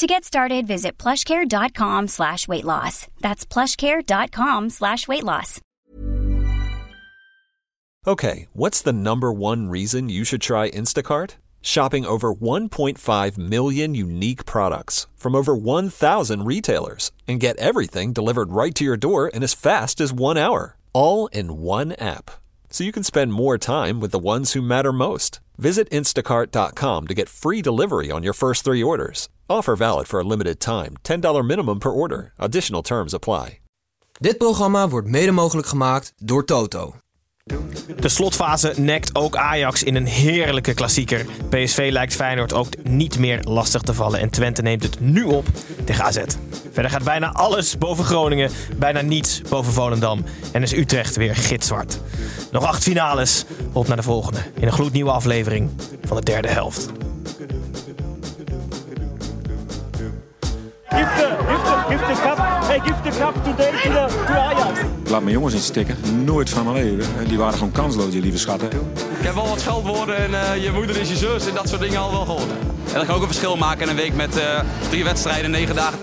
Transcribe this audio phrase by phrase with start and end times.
[0.00, 3.06] To get started, visit plushcare.com slash weight loss.
[3.20, 5.60] That's plushcare.com slash weight loss.
[8.06, 11.36] Okay, what's the number one reason you should try Instacart?
[11.60, 18.74] Shopping over 1.5 million unique products from over 1,000 retailers and get everything delivered right
[18.76, 20.78] to your door in as fast as one hour.
[20.94, 22.30] All in one app.
[22.70, 25.40] So you can spend more time with the ones who matter most.
[25.58, 29.28] Visit instacart.com to get free delivery on your first three orders.
[29.50, 30.90] Offer valid for a limited time.
[31.02, 32.32] $10 minimum per order.
[32.36, 33.60] Additional terms apply.
[34.20, 36.94] Dit programma wordt mede mogelijk gemaakt door Toto.
[37.96, 41.26] De slotfase nekt ook Ajax in een heerlijke klassieker.
[41.48, 44.20] PSV lijkt Feyenoord ook niet meer lastig te vallen.
[44.20, 45.46] En Twente neemt het nu op
[45.84, 46.24] tegen AZ.
[46.72, 48.50] Verder gaat bijna alles boven Groningen.
[48.76, 50.24] Bijna niets boven Volendam.
[50.52, 52.00] En is Utrecht weer gitzwart.
[52.52, 53.44] Nog acht finales.
[53.72, 54.40] Op naar de volgende.
[54.54, 55.70] In een gloednieuwe aflevering
[56.04, 57.09] van de derde helft.
[60.90, 62.38] Give the, give the, give the cup.
[62.38, 64.80] Hey, give the cup today to, the, to Ajax.
[64.80, 65.96] Ik laat mijn jongens niet stikken.
[66.24, 67.28] Nooit van mijn leven.
[67.28, 68.68] Die waren gewoon kansloos, die lieve schatten.
[69.18, 71.80] Ik heb wel wat scheldwoorden en eh, je moeder is je zus en dat soort
[71.80, 72.50] dingen al wel gehoord.
[72.86, 75.74] En dat kan ook een verschil maken in een week met eh, drie wedstrijden, negen
[75.74, 75.98] dagen.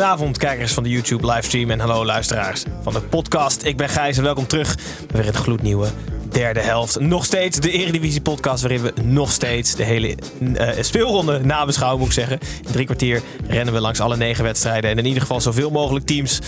[0.00, 3.64] Goedenavond, kijkers van de YouTube livestream en hallo luisteraars van de podcast.
[3.64, 5.88] Ik ben Gijs en welkom terug bij weer het gloednieuwe
[6.30, 7.00] derde helft.
[7.00, 10.16] Nog steeds de Eredivisie podcast waarin we nog steeds de hele
[10.54, 12.38] eh, speelronde nabeschouwen moet ik zeggen.
[12.66, 16.06] In drie kwartier rennen we langs alle negen wedstrijden en in ieder geval zoveel mogelijk
[16.06, 16.38] teams.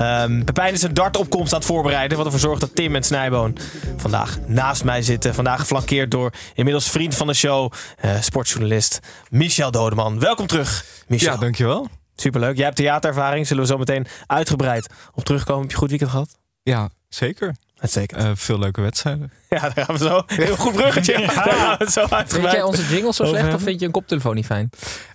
[0.00, 3.56] Um, Pepijn is een dartopkomst aan het voorbereiden wat ervoor zorgt dat Tim en Snijboon
[3.96, 5.34] vandaag naast mij zitten.
[5.34, 7.72] Vandaag geflankeerd door inmiddels vriend van de show,
[8.04, 9.00] uh, sportjournalist
[9.30, 10.18] Michel Dodeman.
[10.18, 11.32] Welkom terug, Michel.
[11.32, 11.88] Ja, dankjewel.
[12.22, 12.56] Superleuk.
[12.56, 13.46] Jij hebt theaterervaring.
[13.46, 15.60] Zullen we zo meteen uitgebreid op terugkomen?
[15.60, 16.38] Heb je een goed weekend gehad?
[16.62, 17.54] Ja, zeker.
[17.82, 18.22] Uitstekend.
[18.22, 19.32] Uh, veel leuke wedstrijden.
[19.48, 20.22] Ja, daar gaan we zo.
[20.26, 21.20] Heel goed bruggetje.
[21.20, 22.06] ja, zo.
[22.26, 24.70] Vind jij onze jingles zo slecht of vind je een koptelefoon niet fijn?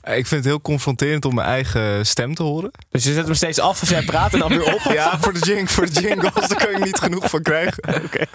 [0.07, 2.71] Uh, ik vind het heel confronterend om mijn eigen stem te horen.
[2.89, 4.81] Dus je zet hem steeds af als jij praat en dan weer op?
[4.93, 6.47] ja, voor de, jing, voor de jingles.
[6.47, 7.83] daar kan je niet genoeg van krijgen.
[7.87, 8.05] Oké.
[8.05, 8.27] Okay.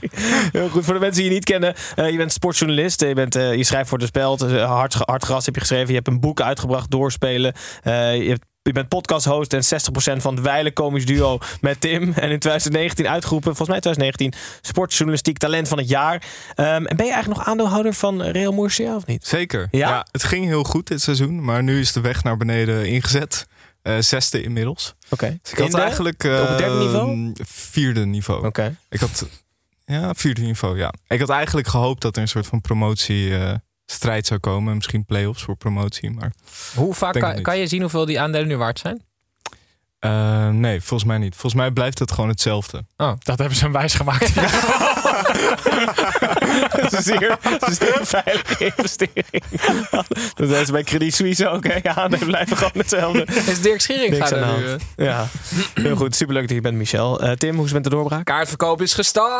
[0.52, 0.84] Heel goed.
[0.84, 1.74] Voor de mensen die je niet kennen.
[1.96, 3.00] Uh, je bent sportjournalist.
[3.00, 4.40] Je, bent, je schrijft voor de Speld.
[4.50, 5.88] hard, hard gras heb je geschreven.
[5.88, 6.90] Je hebt een boek uitgebracht.
[6.90, 7.54] Doorspelen.
[7.82, 12.02] je hebt je bent podcast-host en 60% van het Weilen Komisch Duo met Tim.
[12.02, 16.14] En in 2019 uitgeroepen, volgens mij 2019, sportjournalistiek talent van het jaar.
[16.14, 19.26] Um, en ben je eigenlijk nog aandeelhouder van Real Murcia of niet?
[19.26, 19.68] Zeker.
[19.70, 19.88] Ja?
[19.88, 20.06] ja?
[20.10, 23.46] het ging heel goed dit seizoen, maar nu is de weg naar beneden ingezet.
[23.82, 24.94] Uh, zesde inmiddels.
[25.04, 25.14] Oké.
[25.14, 25.38] Okay.
[25.42, 26.24] Dus ik had eigenlijk...
[26.24, 27.32] Uh, op het derde niveau?
[27.44, 28.38] Vierde niveau.
[28.38, 28.48] Oké.
[28.48, 28.76] Okay.
[28.88, 29.26] Ik had...
[29.84, 30.92] Ja, vierde niveau, ja.
[31.08, 33.28] Ik had eigenlijk gehoopt dat er een soort van promotie...
[33.28, 33.54] Uh,
[33.92, 34.74] strijd zou komen.
[34.74, 36.10] Misschien play-offs voor promotie.
[36.10, 36.32] Maar
[36.74, 39.02] Hoe vaak kan, kan, je zien hoeveel die aandelen nu waard zijn?
[40.04, 41.32] Uh, nee, volgens mij niet.
[41.32, 42.84] Volgens mij blijft het gewoon hetzelfde.
[42.96, 44.34] Oh, dat hebben ze hem wijs gemaakt.
[46.70, 47.38] dat is een zeer,
[47.70, 49.42] zeer veilige investering.
[50.34, 51.66] dat is bij Credit Suisse ook.
[51.66, 51.78] Hè?
[51.82, 53.26] Ja, nee, blijven gewoon hetzelfde.
[53.46, 54.76] Is Dirk Schering gaat er nu.
[54.96, 55.28] Ja,
[55.74, 56.16] heel goed.
[56.16, 57.24] Superleuk dat je bent, Michel.
[57.24, 58.24] Uh, Tim, hoe is het met de doorbraak?
[58.24, 59.32] Kaartverkoop is gestart.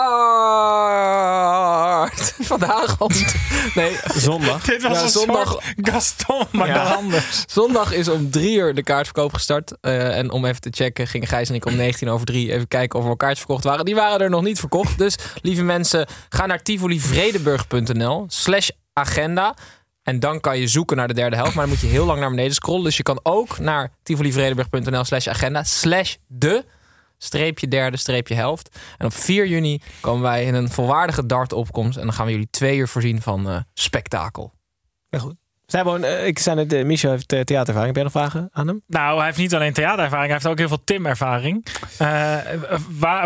[2.53, 3.11] Vandaag om...
[3.75, 4.65] Nee, zondag.
[4.73, 5.49] Dit was ja, een zondag...
[5.49, 6.85] soort Gaston, maar ja.
[6.85, 7.45] dan anders.
[7.47, 9.73] Zondag is om drie uur de kaartverkoop gestart.
[9.81, 12.69] Uh, en om even te checken gingen Gijs en ik om 19 over 3 even
[12.69, 13.85] kijken of er kaartjes verkocht waren.
[13.85, 14.99] Die waren er nog niet verkocht.
[14.99, 19.55] Dus lieve mensen, ga naar tivolivredenburg.nl slash agenda.
[20.03, 21.55] En dan kan je zoeken naar de derde helft.
[21.55, 22.85] Maar dan moet je heel lang naar beneden scrollen.
[22.85, 26.65] Dus je kan ook naar tivolivredenburg.nl slash agenda slash de
[27.19, 28.79] streepje derde streepje helft.
[28.99, 31.97] En op 4 juni komen wij in een volwaardige dartopkomst.
[31.97, 34.53] En dan gaan we jullie twee uur voorzien van uh, spektakel.
[35.09, 35.42] Ja, goed.
[35.73, 37.95] Snijboon, uh, ik zei net, uh, Michel heeft uh, theaterervaring.
[37.95, 38.83] Ben je nog vragen aan hem?
[38.87, 41.67] Nou, hij heeft niet alleen theaterervaring, hij heeft ook heel veel Tim-ervaring.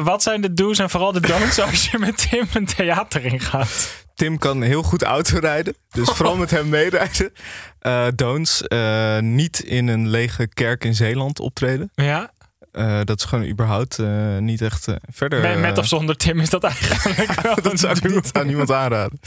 [0.03, 4.05] wat zijn de do's en vooral de don'ts als je met Tim een theater ingaat?
[4.15, 7.33] Tim kan heel goed autorijden, dus vooral met hem meerijden.
[8.15, 8.63] don'ts,
[9.21, 11.91] niet in een lege kerk in Zeeland optreden.
[11.95, 12.31] Ja.
[12.73, 15.41] Uh, dat is gewoon überhaupt uh, niet echt uh, verder.
[15.41, 18.73] Met, met, of zonder Tim is dat eigenlijk wel dat zou ik niet aan niemand
[18.73, 19.21] aanraden.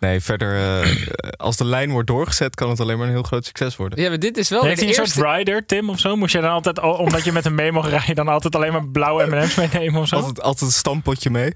[0.00, 1.06] Nee, verder, eh,
[1.36, 4.00] als de lijn wordt doorgezet, kan het alleen maar een heel groot succes worden.
[4.02, 5.18] Ja, maar dit is wel Heeft de hij een eerste...
[5.18, 6.16] soort rider, Tim, of zo?
[6.16, 8.88] Moest je dan altijd, omdat je met een mee mocht rijden, dan altijd alleen maar
[8.88, 10.16] blauwe M&M's meenemen of zo?
[10.16, 11.54] Altijd, altijd een stampotje mee.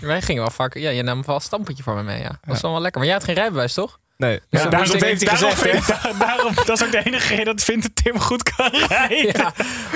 [0.00, 0.74] Wij gingen wel vaak...
[0.74, 2.38] Ja, je nam wel een stampetje voor me mee, ja.
[2.44, 3.00] Dat is dan wel lekker.
[3.00, 3.98] Maar jij had geen rijbewijs, toch?
[4.18, 4.40] Nee.
[4.50, 8.42] Ja, daarom, daarom gezegd, daarom, dat is ook de enige reden dat vindt Tim goed
[8.42, 9.26] kan rijden.
[9.38, 9.52] Ja.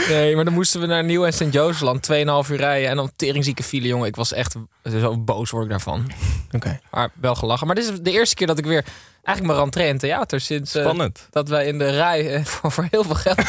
[0.08, 1.46] Nee, maar dan moesten we naar Nieuw en St.
[1.50, 2.16] Joosland 2,5
[2.50, 2.88] uur rijden.
[2.88, 4.06] En dan teringzieke file, jongen.
[4.06, 4.54] Ik was echt
[5.00, 6.12] zo boos word ik daarvan.
[6.52, 6.80] Oké.
[6.90, 7.66] Maar wel gelachen.
[7.66, 8.84] Maar dit is de eerste keer dat ik weer...
[9.22, 10.74] Eigenlijk mijn rentree in theater sinds...
[10.74, 11.28] eh, Spannend.
[11.30, 13.44] dat wij in de rij eh, voor, voor heel veel geld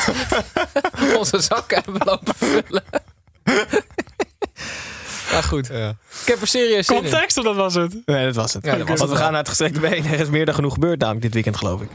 [1.20, 2.84] onze zakken hebben lopen vullen.
[5.34, 5.90] Maar goed, Ja.
[6.22, 7.02] ik heb er serieus zin in.
[7.02, 7.96] Context, of dat was het?
[8.06, 8.66] Nee, dat was het.
[8.66, 10.06] Ja, dat was Want we gaan naar het gestrekte been.
[10.06, 11.90] Er is meer dan genoeg gebeurd namelijk dit weekend, geloof ik.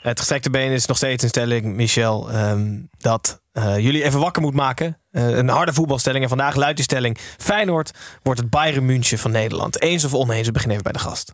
[0.00, 4.42] Het gestrekte been is nog steeds een stelling, Michel, ehm, dat eh, jullie even wakker
[4.42, 4.98] moet maken.
[5.10, 6.22] Eh, een harde voetbalstelling.
[6.22, 7.90] En vandaag luidt die stelling: Feyenoord
[8.22, 9.80] wordt het Bayern München van Nederland.
[9.80, 10.46] Eens of oneens?
[10.46, 11.32] We beginnen even bij de gast.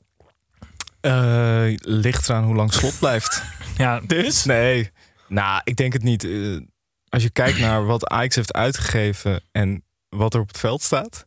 [1.01, 3.43] Eh, ligt eraan hoe lang slot blijft.
[3.77, 4.45] Ja, Dus?
[4.45, 4.91] Nee,
[5.29, 6.29] nou, ik denk het niet.
[7.13, 11.27] Als je kijkt naar wat Ajax heeft uitgegeven en wat er op het veld staat.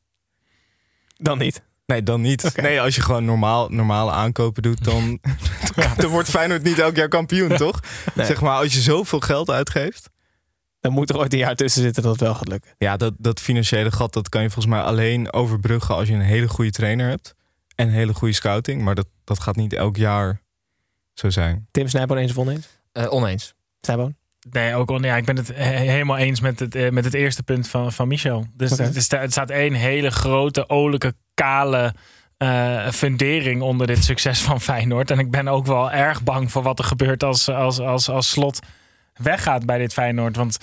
[1.17, 1.61] Dan niet.
[1.85, 2.55] Nee, dan niet.
[2.61, 5.19] Nee, als je gewoon normaal, normale aankopen doet, dan,
[5.97, 7.79] dan wordt Feyenoord niet elk jaar kampioen, toch?
[8.13, 8.25] Nee.
[8.25, 10.09] Zeg maar, als je zoveel geld uitgeeft.
[10.79, 12.71] Dan moet er ooit een jaar tussen zitten dat het wel gaat lukken.
[12.77, 16.21] Ja, dat, dat financiële gat, dat kan je volgens mij alleen overbruggen als je een
[16.21, 17.35] hele goede trainer hebt.
[17.75, 18.81] En een hele goede scouting.
[18.81, 20.41] Maar dat, dat gaat niet elk jaar
[21.13, 21.67] zo zijn.
[21.71, 22.67] Tim Snijboon, eens of oneens?
[22.91, 23.53] Eh, oneens.
[23.81, 24.15] Snijboon?
[24.51, 27.13] Nee, ook on, ja, ik ben het he- helemaal eens met het, eh, met het
[27.13, 28.45] eerste punt van, van Michel.
[28.53, 28.83] Dus Oké.
[28.83, 31.94] het, staat één hele grote, olijke, kale
[32.38, 35.12] eh, fundering onder dit succes van Feyenoord.
[35.12, 38.30] En ik ben ook wel erg bang voor wat er gebeurt als, als, als, als
[38.30, 38.59] slot
[39.13, 40.36] weggaat bij dit Feyenoord.
[40.36, 40.57] Want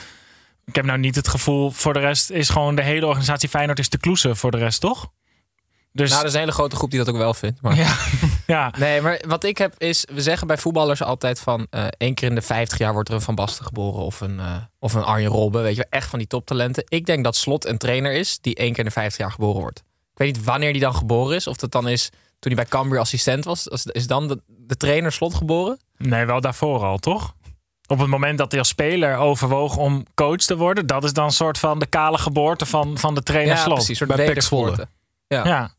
[0.65, 3.79] ik heb nou niet het gevoel, voor de rest is gewoon de hele organisatie Feyenoord
[3.79, 5.11] is te kloesen voor de rest, toch?
[5.93, 7.63] Dus Nou, dat is een hele grote groep die dat ook wel vindt.
[7.63, 7.77] Maar...
[7.77, 7.95] ja,
[8.53, 12.15] ja, Nee, maar wat ik heb is, we zeggen bij voetballers altijd van eh één
[12.15, 14.93] keer in de 50 jaar wordt er een Van Basten geboren of een, eh, of
[14.95, 16.85] een Arjen Robben, weet je, echt van die toptalenten.
[16.89, 19.61] Ik denk dat Slot een trainer is die één keer in de 50 jaar geboren
[19.61, 19.79] wordt.
[20.13, 22.09] Ik weet niet wanneer die dan geboren is, of dat dan is
[22.39, 23.67] toen hij bij Cambuur assistent was.
[23.67, 25.79] Is- dan de, de trainer Slot geboren?
[25.97, 27.35] nee, wel daarvoor al, toch?
[27.87, 31.25] Op het moment dat hij als speler overwoog om coach te worden, dat is dan
[31.25, 33.75] een soort van de kale geboorte van, van de trainer ja, Slot.
[33.75, 34.89] precies, een soort Bij wedergeboorte.
[35.27, 35.45] Ja.
[35.45, 35.75] Ja.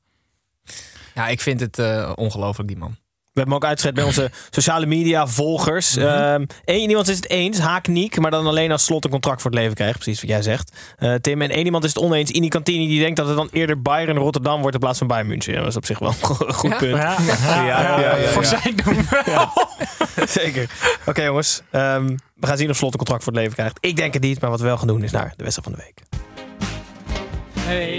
[1.16, 2.96] Ja, ik vind het eh, ongelooflijk, die man.
[3.34, 5.96] We hebben hem ook uitgezet bij onze sociale media volgers.
[5.96, 9.60] Eén iemand is het eens, Haakniek, maar dan alleen als slot een contract voor het
[9.60, 9.94] leven krijgt.
[10.00, 10.72] Precies wat jij zegt.
[10.98, 12.32] Eh, Tim, en één iemand is het oneens.
[12.32, 15.28] Ini Cantini die denkt dat het dan eerder Bayern Rotterdam wordt in plaats van Bayern
[15.28, 15.54] München.
[15.54, 16.78] Ja, dat is op zich wel een goed Ja?
[16.78, 16.96] punt.
[16.96, 19.08] Ja, ja, ja, ja, ja, voor zijn doen.
[20.28, 20.70] Zeker.
[21.06, 23.78] Oké jongens, ehm, we gaan zien of slot een contract voor het leven krijgt.
[23.82, 25.78] Ik denk het niet, maar wat we wel gaan doen is naar de wedstrijd van
[25.78, 26.02] de week.
[27.60, 27.98] Hey,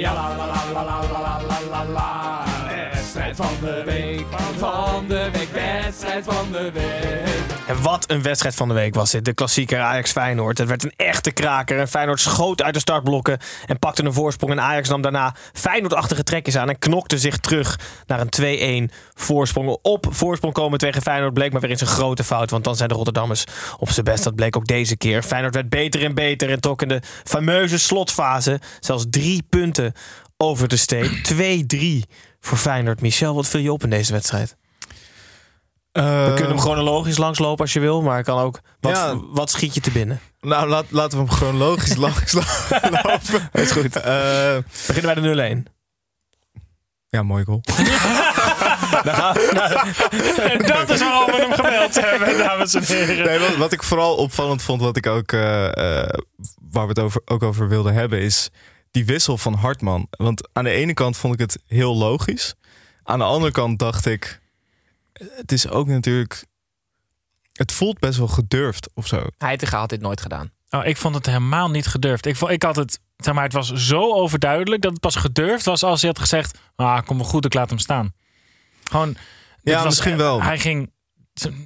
[3.35, 4.25] Van de week,
[4.59, 7.45] van de week, wedstrijd van de week.
[7.67, 9.25] En wat een wedstrijd van de week was dit.
[9.25, 10.59] De klassieker Ajax-Feyenoord.
[10.59, 11.79] Het werd een echte kraker.
[11.79, 14.53] En Feyenoord schoot uit de startblokken en pakte een voorsprong.
[14.53, 19.79] En Ajax nam daarna Feyenoord-achtige trekjes aan en knokte zich terug naar een 2-1 voorsprong.
[19.83, 22.51] Op voorsprong komen tegen Feyenoord bleek maar weer eens een grote fout.
[22.51, 23.45] Want dan zijn de Rotterdammers
[23.79, 24.25] op zijn best.
[24.25, 25.23] Dat bleek ook deze keer.
[25.23, 29.93] Feyenoord werd beter en beter en trok in de fameuze slotfase zelfs drie punten
[30.37, 31.23] over de steek.
[32.07, 32.11] 2-3
[32.45, 33.01] voor Feyenoord.
[33.01, 34.57] Michel, wat viel je op in deze wedstrijd?
[35.93, 38.61] We kunnen hem chronologisch langslopen als je wil, maar ik kan ook.
[38.81, 39.17] Wat, Ja.
[39.31, 40.21] wat schiet je te binnen?
[40.41, 43.01] Nou, laat, laten we hem chronologisch langs lopen.
[43.53, 43.97] Dat is goed.
[43.97, 45.73] Eh, Beginnen bij de 0-1.
[47.09, 47.61] ja, mooi goal.
[49.05, 49.37] Naar-
[50.51, 53.25] En dat is waarom we hem gebeld hebben, dames en heren.
[53.27, 55.67] Nee, wat, wat ik vooral opvallend vond, wat ik ook, eh,
[56.03, 56.09] eh,
[56.71, 58.51] waar we het over, ook over wilden hebben, is
[58.95, 60.07] die wissel van Hartman.
[60.11, 62.55] Want aan de ene kant vond ik het heel logisch.
[63.03, 64.41] Aan de andere kant dacht ik,
[65.13, 66.45] het is ook natuurlijk,
[67.53, 69.27] het voelt best wel gedurfd of zo.
[69.39, 70.51] Heitinga had dit nooit gedaan.
[70.71, 72.27] Oh, ik vond het helemaal niet gedurfd.
[72.27, 75.65] Ik, vond, ik had het, zeg maar, het was zo overduidelijk dat het pas gedurfd
[75.65, 78.13] was als hij had gezegd: Ah, kom wel goed, ik laat hem staan.
[78.85, 79.17] Gewoon.
[79.63, 80.43] Ja, was- misschien wel.
[80.43, 80.93] Hij ging,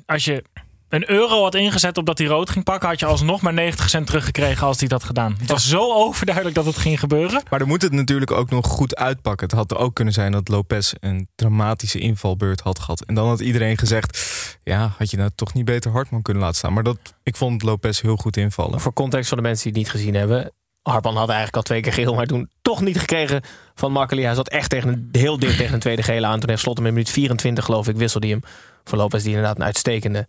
[0.06, 0.44] als je
[0.88, 3.88] een euro had ingezet op dat hij rood ging pakken, had je alsnog maar 90
[3.88, 5.36] cent teruggekregen als hij dat had gedaan.
[5.38, 7.42] Het was zo overduidelijk dat het ging gebeuren.
[7.50, 9.46] Maar dan moet het natuurlijk ook nog goed uitpakken.
[9.46, 13.04] Het had ook kunnen zijn dat Lopez een dramatische invalbeurt had gehad.
[13.04, 14.18] En dan had iedereen gezegd,
[14.62, 16.72] ja, had je nou toch niet beter Hartman kunnen laten staan.
[16.72, 18.80] Maar dat, ik vond Lopez heel goed invallen.
[18.80, 20.52] Voor context van de mensen die het niet gezien hebben.
[20.82, 23.42] Hartman had eigenlijk al twee keer geel, maar toen toch niet gekregen
[23.74, 24.22] van Makkeli.
[24.22, 26.40] Hij zat echt tegen een, heel dicht tegen een tweede gele aan.
[26.40, 28.52] Toen heeft Slot hem in minuut 24, geloof ik, wisselde hij hem
[28.84, 29.22] voor Lopez.
[29.22, 30.26] Die inderdaad een uitstekende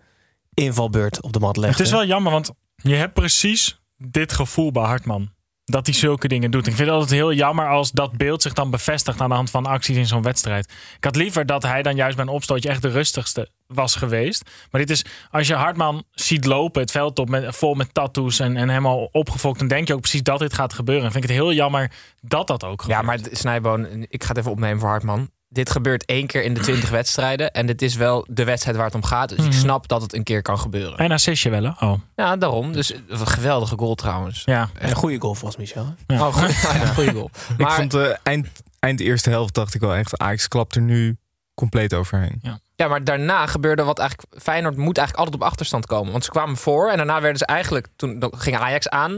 [0.59, 1.77] invalbeurt op de mat legde.
[1.77, 5.29] Het is wel jammer, want je hebt precies dit gevoel bij Hartman.
[5.69, 6.67] dat hij zulke dingen doet.
[6.67, 9.49] Ik vind het altijd heel jammer als dat beeld zich dan bevestigt aan de hand
[9.49, 10.71] van acties in zo'n wedstrijd.
[10.97, 14.49] Ik had liever dat hij dan juist bij een opstootje echt de rustigste was geweest.
[14.71, 18.39] Maar dit is, als je Hartman ziet lopen het veld op met, vol met tattoos
[18.39, 21.05] en, en helemaal opgefokt, dan denk je ook precies dat dit gaat gebeuren.
[21.05, 22.99] En vind ik het heel jammer dat dat ook gebeurt.
[22.99, 25.29] Ja, maar Snijboon, ik ga het even opnemen voor Hartman.
[25.51, 27.51] Dit gebeurt één keer in de 20 wedstrijden.
[27.51, 29.29] En dit is wel de wedstrijd waar het om gaat.
[29.29, 29.53] Dus ik Mhm.
[29.53, 30.97] snap dat het een keer kan gebeuren.
[30.97, 31.87] En assistje wel, hè?
[31.87, 32.71] Oh, Ja, daarom.
[32.73, 34.41] Dus een geweldige goal trouwens.
[34.45, 34.69] ja.
[34.79, 35.95] En een goede goal volgens Michel.
[36.07, 36.27] Ja.
[36.27, 36.55] Oh, goed.
[36.61, 37.29] Ja, ja, goede goal.
[37.49, 38.47] ik Maar, vond de eind,
[38.79, 41.17] eind eerste helft dacht ik wel echt, Ajax klapt er nu
[41.53, 42.41] compleet overheen.
[42.75, 44.41] ja, maar daarna gebeurde wat eigenlijk...
[44.43, 46.11] Feyenoord moet eigenlijk altijd op achterstand komen.
[46.11, 47.87] Want ze kwamen voor en daarna werden ze eigenlijk...
[47.95, 49.11] Toen ging Ajax aan.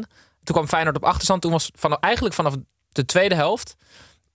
[0.43, 1.41] Toen kwam Feyenoord op achterstand.
[1.41, 2.55] Toen was vanaf, eigenlijk vanaf
[2.89, 3.75] de tweede helft...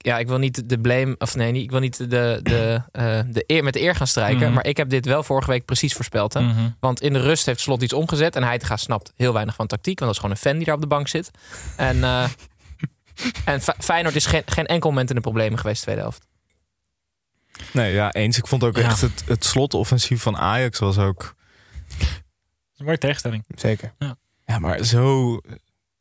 [0.07, 1.15] Ja, ik wil niet de blame...
[1.19, 4.07] Of nee, niet, ik wil niet de, de, eh, de eer met de eer gaan
[4.07, 4.41] strijken.
[4.45, 4.53] Mhm.
[4.53, 6.33] Maar ik heb dit wel vorige week precies voorspeld.
[6.35, 6.41] Hè?
[6.41, 6.69] Mhm.
[6.81, 8.37] Want in de rust heeft Slot iets omgezet.
[8.37, 9.99] En Heitinga snapt heel weinig van tactiek.
[9.99, 11.31] Want dat is gewoon een fan die daar op de bank zit.
[11.77, 12.29] En, eh,
[13.45, 16.27] en Fe- Feyenoord is geen, geen enkel moment in de problemen geweest tweede helft.
[17.73, 18.39] Nee, ja, eens.
[18.39, 18.83] Ik vond ook Ja.
[18.83, 21.35] echt het, het slotoffensief van Ajax was ook...
[21.99, 23.45] Dat is een mooie tegenstelling.
[23.55, 23.95] Zeker.
[24.47, 25.41] Ja, maar zo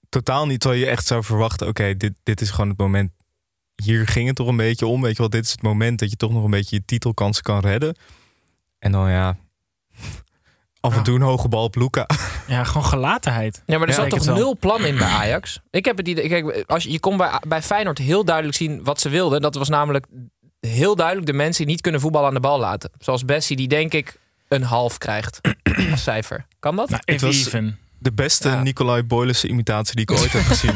[0.10, 1.68] totaal niet terwijl je echt zou verwachten...
[1.68, 3.12] oké, dit, dit is gewoon het moment...
[3.84, 5.02] Hier ging het toch een beetje om.
[5.02, 7.44] Weet je wel, dit is het moment dat je toch nog een beetje je titelkansen
[7.44, 7.96] kan redden.
[8.80, 9.36] En dan ja...
[10.80, 12.06] Af en toe een hoge bal op Luca.
[12.48, 13.62] Ja, gewoon gelatenheid.
[13.66, 15.60] Ja, maar er Ja, zat toch nul plan in bij Ajax?
[15.70, 16.28] Ik heb het idee...
[16.28, 19.42] Kijk, als je, je kon bij, bij Feyenoord heel duidelijk zien wat ze wilden.
[19.42, 20.06] Dat was namelijk
[20.60, 22.92] heel duidelijk de mensen die niet kunnen voetballen aan de bal laten.
[23.00, 25.40] Zoals Bessie, die denk ik een half krijgt
[25.92, 26.46] als cijfer.
[26.60, 26.90] Kan dat?
[26.90, 27.80] Nou, Het was- even.
[28.00, 28.62] De beste Ja.
[28.62, 30.76] Nicolai Boylissen imitatie die ik ooit heb gezien.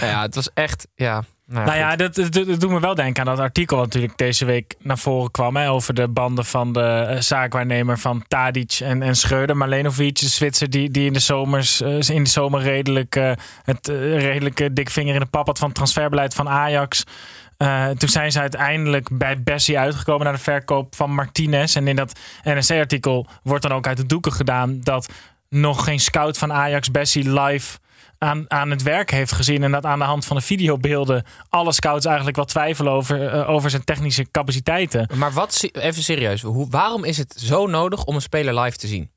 [0.00, 0.86] Nou ja, het was echt...
[0.94, 3.76] Ja, nou Nou ja, ja, dat, dat, dat doet me wel denken aan dat artikel
[3.76, 5.56] wat natuurlijk deze week naar voren kwam.
[5.56, 9.56] Hè, over de banden van de eh, zaakwaarnemer van Tadic en, en Schreuder.
[9.56, 13.88] Malenovic, de Zwitser, die, die in, de zomers, eh, in de zomer redelijk, eh, het
[13.88, 17.04] eh, redelijk eh, dik vinger in de pap had van het transferbeleid van Ajax.
[17.98, 21.76] Toen zijn ze uiteindelijk bij Bessie uitgekomen naar de verkoop van Martinez.
[21.76, 25.12] En in dat NRC-artikel wordt dan ook uit de doeken gedaan dat
[25.48, 27.78] nog geen scout van Ajax Bessie live
[28.20, 29.62] aan, aan het werk heeft gezien.
[29.62, 33.50] En dat aan de hand van de videobeelden alle scouts eigenlijk wel twijfelen over, eh,
[33.50, 35.08] over zijn technische capaciteiten.
[35.14, 38.86] Maar wat, even serieus, hoe, waarom is het zo nodig om een speler live te
[38.86, 39.10] zien?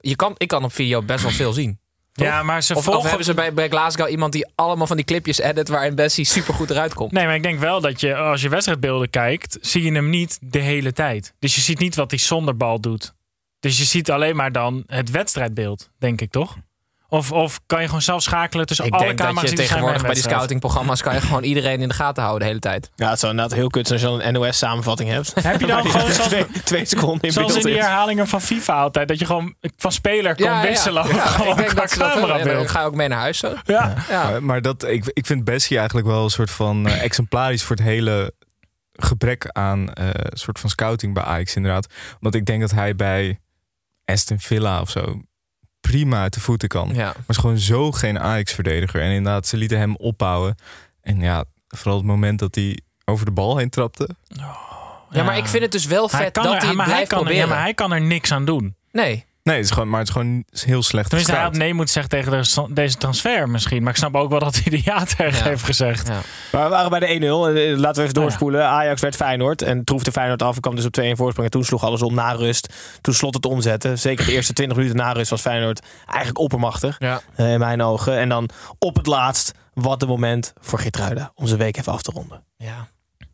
[0.00, 1.78] Je kan, ik kan op video best wel veel zien.
[2.12, 2.26] Toch?
[2.26, 3.08] Ja, maar ze Of, of volgen...
[3.08, 6.70] hebben ze bij, bij Glasgow iemand die allemaal van die clipjes edit waarin Bessie supergoed
[6.70, 7.12] eruit komt?
[7.12, 10.38] Nee, maar ik denk wel dat je als je wedstrijdbeelden kijkt, zie je hem niet
[10.40, 11.34] de hele tijd.
[11.38, 13.14] Dus je ziet niet wat hij zonder bal doet.
[13.60, 16.56] Dus je ziet alleen maar dan het wedstrijdbeeld, denk ik toch?
[17.08, 19.66] Of, of kan je gewoon zelf schakelen tussen Ik alle denk dat camera's je die
[19.66, 22.60] zijn tegenwoordig bij die scoutingprogramma's kan je gewoon iedereen in de gaten houden de hele
[22.60, 22.90] tijd.
[22.96, 25.34] Ja, het zou inderdaad heel kut zijn als je dan een NOS-samenvatting hebt.
[25.42, 28.74] Heb je dan gewoon zoals- twee, twee seconden in Zoals in die herhalingen van FIFA
[28.80, 29.08] altijd.
[29.08, 31.04] Dat je gewoon van speler kon wisselen.
[31.06, 32.44] gewoon ik denk qua dat ze dat.
[32.44, 33.54] Dan ga ook mee naar huis zo.
[33.64, 33.94] Ja.
[34.08, 34.30] Ja.
[34.30, 37.76] Maar, maar dat, ik, ik vind Bessie eigenlijk wel een soort van eh, exemplarisch voor
[37.76, 38.34] het hele
[38.92, 41.86] gebrek aan eh soort van scouting bij Ajax inderdaad.
[42.20, 43.40] Want ik denk dat hij bij
[44.04, 45.20] Aston Villa of zo
[45.90, 46.90] prima uit de voeten kan.
[46.94, 47.04] Ja.
[47.04, 49.00] Maar is gewoon zo geen Ajax-verdediger.
[49.00, 50.54] En inderdaad, ze lieten hem opbouwen.
[51.00, 54.08] En ja, vooral het moment dat hij over de bal heen trapte.
[55.10, 56.94] ja, maar ik vind het dus wel Hij vet kan dat er, hij maar hij
[56.94, 57.48] blijft kan, er- proberen.
[57.48, 58.76] ja, maar hij kan er niks aan doen.
[58.92, 59.24] Nee.
[59.44, 61.92] Nee, het is gewoon, maar het is gewoon heel slecht Tenminste, hij had nee moeten
[61.94, 63.82] zeggen tegen de- deze transfer misschien.
[63.82, 65.44] Maar ik snap ook wel dat hij de ja tegen Ja.
[65.44, 66.08] heeft gezegd.
[66.08, 66.20] Ja.
[66.52, 67.48] Maar we waren bij de 1-0.
[67.48, 68.12] Eh, Laten we even ja.
[68.12, 68.64] doorspoelen.
[68.68, 69.62] Ajax werd Feyenoord.
[69.62, 71.46] En troefde Feyenoord af en kwam dus op 2-1 voorsprong.
[71.46, 72.74] En toen sloeg alles om na rust.
[73.00, 73.98] Toen slot het omzetten.
[73.98, 76.96] Zeker de eerste 20 minuten na rust was Feyenoord eigenlijk oppermachtig.
[76.98, 77.20] Ja.
[77.36, 78.18] eh, in mijn ogen.
[78.18, 78.48] En dan
[78.78, 81.32] op het laatst, wat een moment voor Geertruida.
[81.34, 82.44] Om zijn week even af te ronden.
[82.56, 82.88] ja.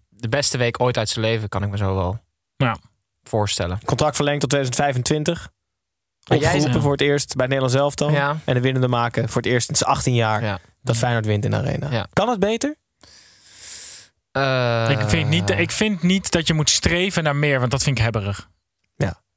[0.09, 2.19] De beste week ooit uit zijn leven, kan ik me zo wel
[2.57, 2.77] Ja.
[3.23, 3.79] voorstellen.
[3.85, 5.49] Contract verlengd tot 2025.
[6.39, 8.11] Jij Opgeroepen zei- voor het eerst bij het Nederlands elftal.
[8.11, 8.37] Ja.
[8.45, 10.45] En de winnende maken voor het eerst sinds 18 jaar.
[10.45, 10.59] Ja.
[10.83, 11.89] Dat Feyenoord wint in de arena.
[11.91, 12.07] Ja.
[12.13, 12.77] Kan het beter?
[14.33, 17.83] Eh, Ik, vind niet, ik vind niet dat je moet streven naar meer, want dat
[17.83, 18.49] vind ik hebberig.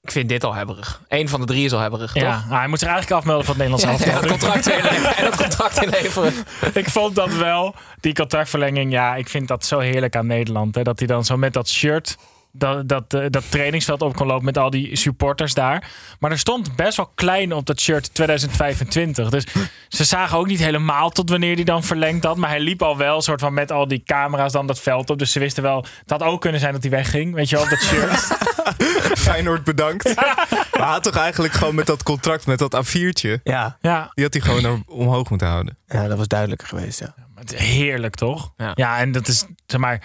[0.01, 1.01] ik vind dit al hebberig.
[1.07, 2.51] Eén van de drie is al hebberig, Ja, toch?
[2.51, 4.21] ah, hij moet zich eigenlijk afmelden van het Nederlands Ja, elftal.
[4.21, 5.15] en dat contract inleveren.
[5.17, 6.33] En dat contract inleveren.
[6.73, 8.91] ik vond dat wel, die contractverlenging.
[8.91, 10.75] Ja, ik vind dat zo heerlijk aan Nederland.
[10.75, 12.17] Hè, dat hij dan zo met dat shirt
[12.55, 15.89] dat, dat, eh, dat trainingsveld op kon lopen met al die supporters daar.
[16.19, 19.29] Maar er stond best wel klein op dat shirt 2025.
[19.29, 19.45] Dus
[19.89, 22.38] ze zagen ook niet helemaal tot wanneer hij dan verlengd had.
[22.38, 25.19] Maar hij liep al wel soort van met al die camera's dan dat veld op.
[25.19, 27.33] Dus ze wisten wel, het had ook kunnen zijn dat hij wegging.
[27.33, 28.38] Weet je wel, op dat shirt.
[29.27, 30.15] Feyenoord bedankt.
[30.15, 33.41] Maar hij had toch eigenlijk gewoon met dat contract, met dat A4'tje...
[33.43, 33.77] Ja.
[33.81, 35.77] ja, die had hij gewoon naar- omhoog moeten houden.
[35.86, 37.00] ja, dat was duidelijker geweest.
[37.00, 37.13] Ja.
[37.33, 38.53] Maar het is heerlijk, toch?
[38.57, 38.72] Ja.
[38.75, 40.01] Ja, en dat is, zeg maar,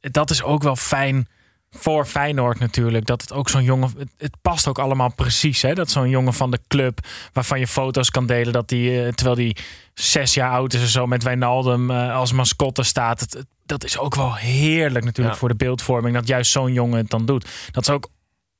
[0.00, 1.28] dat is ook wel fijn
[1.76, 3.06] voor Feyenoord natuurlijk.
[3.06, 3.90] Dat het ook zo'n jongen.
[4.18, 5.62] Het, past ook allemaal precies.
[5.62, 5.74] Hè?
[5.74, 6.98] Dat zo'n jongen van de club.
[7.32, 8.52] waarvan je foto's kan delen.
[8.52, 9.56] Dat die, eh, terwijl die
[9.94, 11.06] zes jaar oud is en zo.
[11.06, 13.20] met Wijnaldum eh, als mascotte staat.
[13.20, 15.40] Het, dat is ook wel heerlijk natuurlijk Ja.
[15.40, 16.14] voor de beeldvorming.
[16.14, 17.48] Dat juist zo'n jongen het dan doet.
[17.70, 18.08] Dat is ook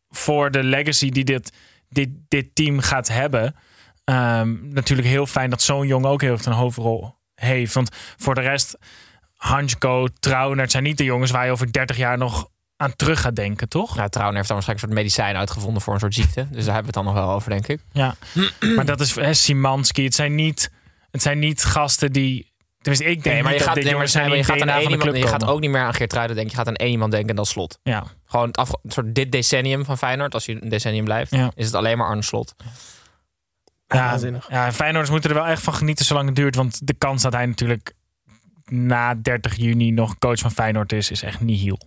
[0.08, 1.52] voor de legacy die dit,
[1.88, 3.54] dit, dit team gaat hebben.
[4.04, 7.74] ehm, natuurlijk heel fijn dat zo'n jongen ook heel erg een hoofdrol heeft.
[7.74, 8.78] Want voor de rest.
[9.36, 12.48] Hansko, Trauner, het zijn niet de jongens waar je over 30 jaar nog
[12.82, 13.96] aan terug gaat denken, toch?
[13.96, 16.46] Nou, Trouwen heeft dan waarschijnlijk een soort medicijn uitgevonden voor een soort ziekte.
[16.50, 17.80] Dus daar hebben we het dan nog wel over, denk ik.
[17.92, 18.14] Ja,
[18.76, 20.04] maar dat is hè, Simanski.
[20.04, 20.70] Het zijn niet,
[21.10, 22.50] het zijn niet gasten die.
[22.80, 24.68] Tenminste, ik denk Nee, maar niet je dat gaat, nee, maar zijn je gaat, aan
[24.68, 26.52] één iemand, club je gaat ook niet meer aan Geertruiden denken.
[26.52, 27.78] Je gaat aan één iemand denken en dat slot.
[27.82, 31.50] Ja, Gewoon het een soort dit decennium van Feyenoord, als je een decennium blijft, Ja.
[31.54, 32.54] is het alleen maar Arne Slot.
[33.88, 36.54] ja, ja, Feyenoorders moeten er wel echt van genieten zolang het duurt.
[36.54, 37.92] Want de kans dat hij natuurlijk
[38.64, 41.80] na 30 juni nog coach van Feyenoord is, is echt nihil.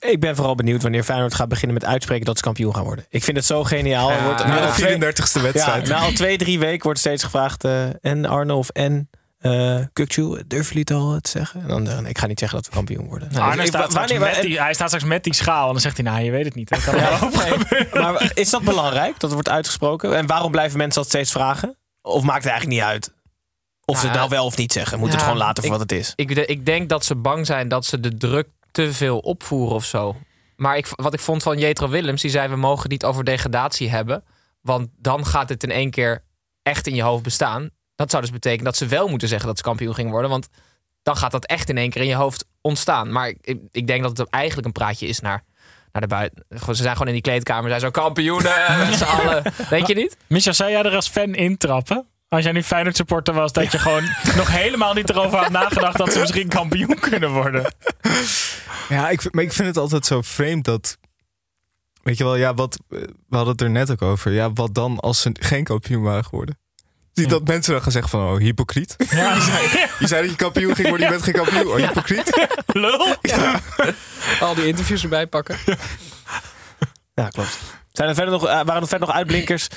[0.00, 3.06] Ik ben vooral benieuwd wanneer Feyenoord gaat beginnen met uitspreken dat ze kampioen gaan worden.
[3.08, 4.10] Ik vind het zo geniaal.
[4.10, 5.88] Er wordt, Ja, Na de al twee, 34ste ja, wedstrijd.
[5.88, 7.64] na al twee, drie weken wordt steeds gevraagd.
[7.64, 11.60] eh, en Arno of en eh Kukcu, durven jullie het al te zeggen?
[11.62, 13.28] En dan, eh, ik ga niet zeggen dat we kampioen worden.
[13.32, 15.72] Nee, Arne ik- staat straks wanneer- met die, hij staat straks met die schaal en
[15.72, 16.68] dan zegt hij, nou, je weet het niet.
[16.84, 16.94] Kan
[18.02, 20.16] maar is dat belangrijk, dat het wordt uitgesproken?
[20.16, 21.76] En waarom blijven mensen dat steeds vragen?
[22.02, 23.12] Of maakt het eigenlijk niet uit?
[23.84, 24.98] Of ze het Ja, nou wel of niet zeggen.
[24.98, 26.12] Moet het ja, gewoon laten voor ik- wat het is.
[26.16, 28.48] Ik, ik denk dat ze bang zijn dat ze de druk
[28.84, 30.16] te veel opvoeren of zo.
[30.56, 33.90] Maar ik, wat ik vond van Jetro Willems, die zei: we mogen niet over degradatie
[33.90, 34.24] hebben.
[34.60, 36.24] Want dan gaat het in één keer
[36.62, 37.70] echt in je hoofd bestaan.
[37.94, 40.30] Dat zou dus betekenen dat ze wel moeten zeggen dat ze kampioen gingen worden.
[40.30, 40.48] Want
[41.02, 43.12] dan gaat dat echt in één keer in je hoofd ontstaan.
[43.12, 45.44] Maar ik, ik denk dat het eigenlijk een praatje is naar,
[45.92, 46.44] naar de buiten.
[46.48, 48.52] Ze zijn gewoon in die kleedkamer, zijn zo kampioenen
[48.90, 49.42] met allen.
[49.70, 50.16] Denk je niet?
[50.26, 52.06] Micha, zou jij er als fan intrappen?
[52.28, 54.04] Als jij nu Feyenoord supporter was, dat je gewoon
[54.36, 57.74] nog helemaal niet erover had nagedacht dat ze misschien kampioen kunnen worden.
[58.88, 60.98] Ja, ik, vind- maar ik vind het altijd zo vreemd dat.
[62.02, 62.78] Weet je wel, ja, wat.
[62.90, 64.32] eh, We hadden het er net ook over.
[64.32, 66.58] Ja, wat dan als ze geen kampioen waren geworden?
[67.12, 68.94] Die dat mensen dan gaan zeggen van, oh, hypocriet.
[69.10, 69.34] Ja,
[69.98, 71.66] Je zei dat je kampioen ging worden, je bent geen kampioen.
[71.66, 72.48] Oh, hypocriet.
[72.66, 73.14] lul.
[74.40, 75.56] Al die interviews erbij pakken.
[77.14, 77.58] Ja, klopt.
[77.92, 79.68] Zijn er verder nog, eh, waren er verder nog uitblinkers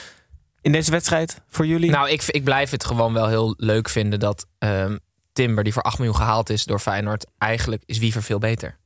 [0.62, 1.90] in deze wedstrijd voor jullie?
[1.92, 4.98] Nou, ik, ik blijf het gewoon wel heel leuk vinden dat ehm,
[5.34, 8.80] Timber, die voor 8 miljoen gehaald is door Feyenoord, eigenlijk is Wiever veel beter.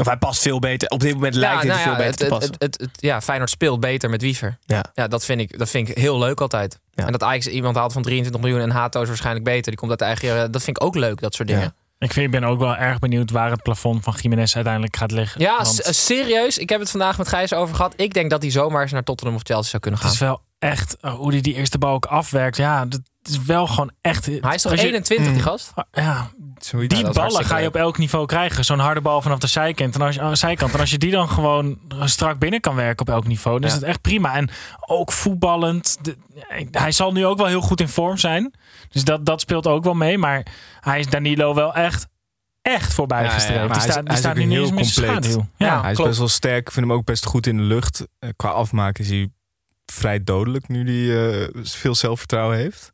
[0.00, 0.88] of hij past veel beter.
[0.88, 2.52] Op dit moment lijkt hij nou er veel beter het, te het, passen.
[2.58, 4.58] het, het- het- ja, Feyenoord speelt beter met Wiever.
[4.64, 4.84] Ja.
[4.94, 6.80] Ja, dat vind ik, dat vind ik heel leuk altijd.
[6.94, 9.70] En dat Ajax iemand haalt van 23 miljoen en Hato is waarschijnlijk beter.
[9.70, 10.52] Die komt uit de eigen.
[10.52, 11.74] Dat vind ik ook leuk, dat soort dingen.
[12.02, 15.10] Ik, vind, ik ben ook wel erg benieuwd waar het plafond van Jiménez uiteindelijk gaat
[15.10, 15.40] liggen.
[15.40, 16.58] Ja, Want s- serieus.
[16.58, 17.92] Ik heb het vandaag met Gijs over gehad.
[17.96, 20.16] Ik denk dat hij zomaar eens naar Tottenham of Chelsea zou kunnen het gaan.
[20.18, 22.56] is wel echt, uh, hoe hij die eerste bal ook afwerkt.
[22.56, 24.26] Ja, dat is wel gewoon echt...
[24.28, 25.72] Maar hij is toch als je- 21, die gast?
[25.92, 26.94] Ja, Zoiets.
[26.94, 28.64] die ballen ga je op elk niveau krijgen.
[28.64, 29.94] Zo'n harde bal vanaf de zijkant.
[29.94, 30.74] En als je, oh, zijkant.
[30.74, 33.74] En als je die dan gewoon strak binnen kan werken op elk niveau, dan is
[33.74, 34.34] het echt prima.
[34.34, 34.50] En
[34.86, 35.98] ook voetballend.
[36.04, 36.16] de-
[36.70, 38.54] hij zal nu ook wel heel goed in vorm zijn.
[38.88, 40.18] Dus dat, dat speelt ook wel mee.
[40.18, 40.46] Maar
[40.80, 42.08] hij is Danilo wel echt,
[42.62, 44.78] echt voorbij Ja, ja, Die hij staat, die hij is staat ook nu niet heel
[44.78, 45.34] eens compleet.
[45.34, 45.66] Ja.
[45.66, 45.80] Ja.
[45.80, 46.08] hij is klopt.
[46.10, 46.66] best wel sterk.
[46.66, 48.06] Ik vind hem ook best goed in de lucht.
[48.18, 49.30] Eh, qua afmaken is hij
[49.86, 52.92] vrij dodelijk nu hij eh, veel zelfvertrouwen heeft.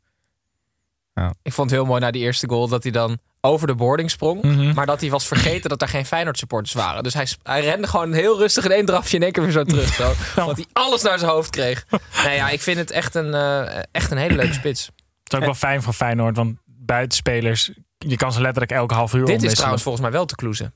[1.41, 4.11] Ik vond het heel mooi na die eerste goal dat hij dan over de boarding
[4.11, 4.41] sprong.
[4.41, 4.73] Mhm.
[4.73, 7.03] Maar dat hij was vergeten dat er geen Feyenoord supporters waren.
[7.03, 9.63] Dus hij, hij rende gewoon heel rustig in één drafje in één keer weer zo
[9.63, 9.93] terug.
[9.93, 10.13] Zo.
[10.45, 11.85] Want hij alles naar zijn hoofd kreeg.
[12.23, 14.85] Nou ja, ik vind het echt een, eh, echt een hele leuke spits.
[15.23, 16.35] Het is ook wel fijn voor Feyenoord.
[16.35, 20.25] Want buitenspelers, je kan ze letterlijk elke half uur Dit is trouwens volgens mij wel
[20.25, 20.73] te kloezen.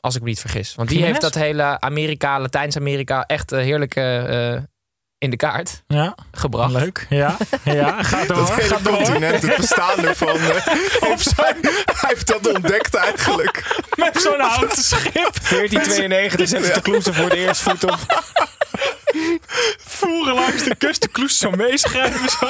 [0.00, 0.74] Als ik me niet vergis.
[0.74, 4.62] Want die heeft dat hele Amerika, Latijns-Amerika echt eh, heerlijk eh, eh,
[5.18, 6.72] in de kaart Ja, gebracht.
[6.72, 7.06] leuk.
[7.08, 8.36] Ja, ja ga door.
[8.36, 8.96] Dat hele door.
[8.96, 10.36] continent, het bestaan ervan.
[10.36, 10.66] eh,
[11.08, 13.76] heeft hij, hij heeft dat ontdekt eigenlijk.
[13.96, 15.12] Met zo'n houten schip.
[15.12, 17.98] 1492 zetten ze de Kloeze voor het eerst voet op.
[19.86, 21.02] Voeren langs de kust.
[21.02, 22.28] De kloes zo meeschrijven.
[22.28, 22.46] Zo.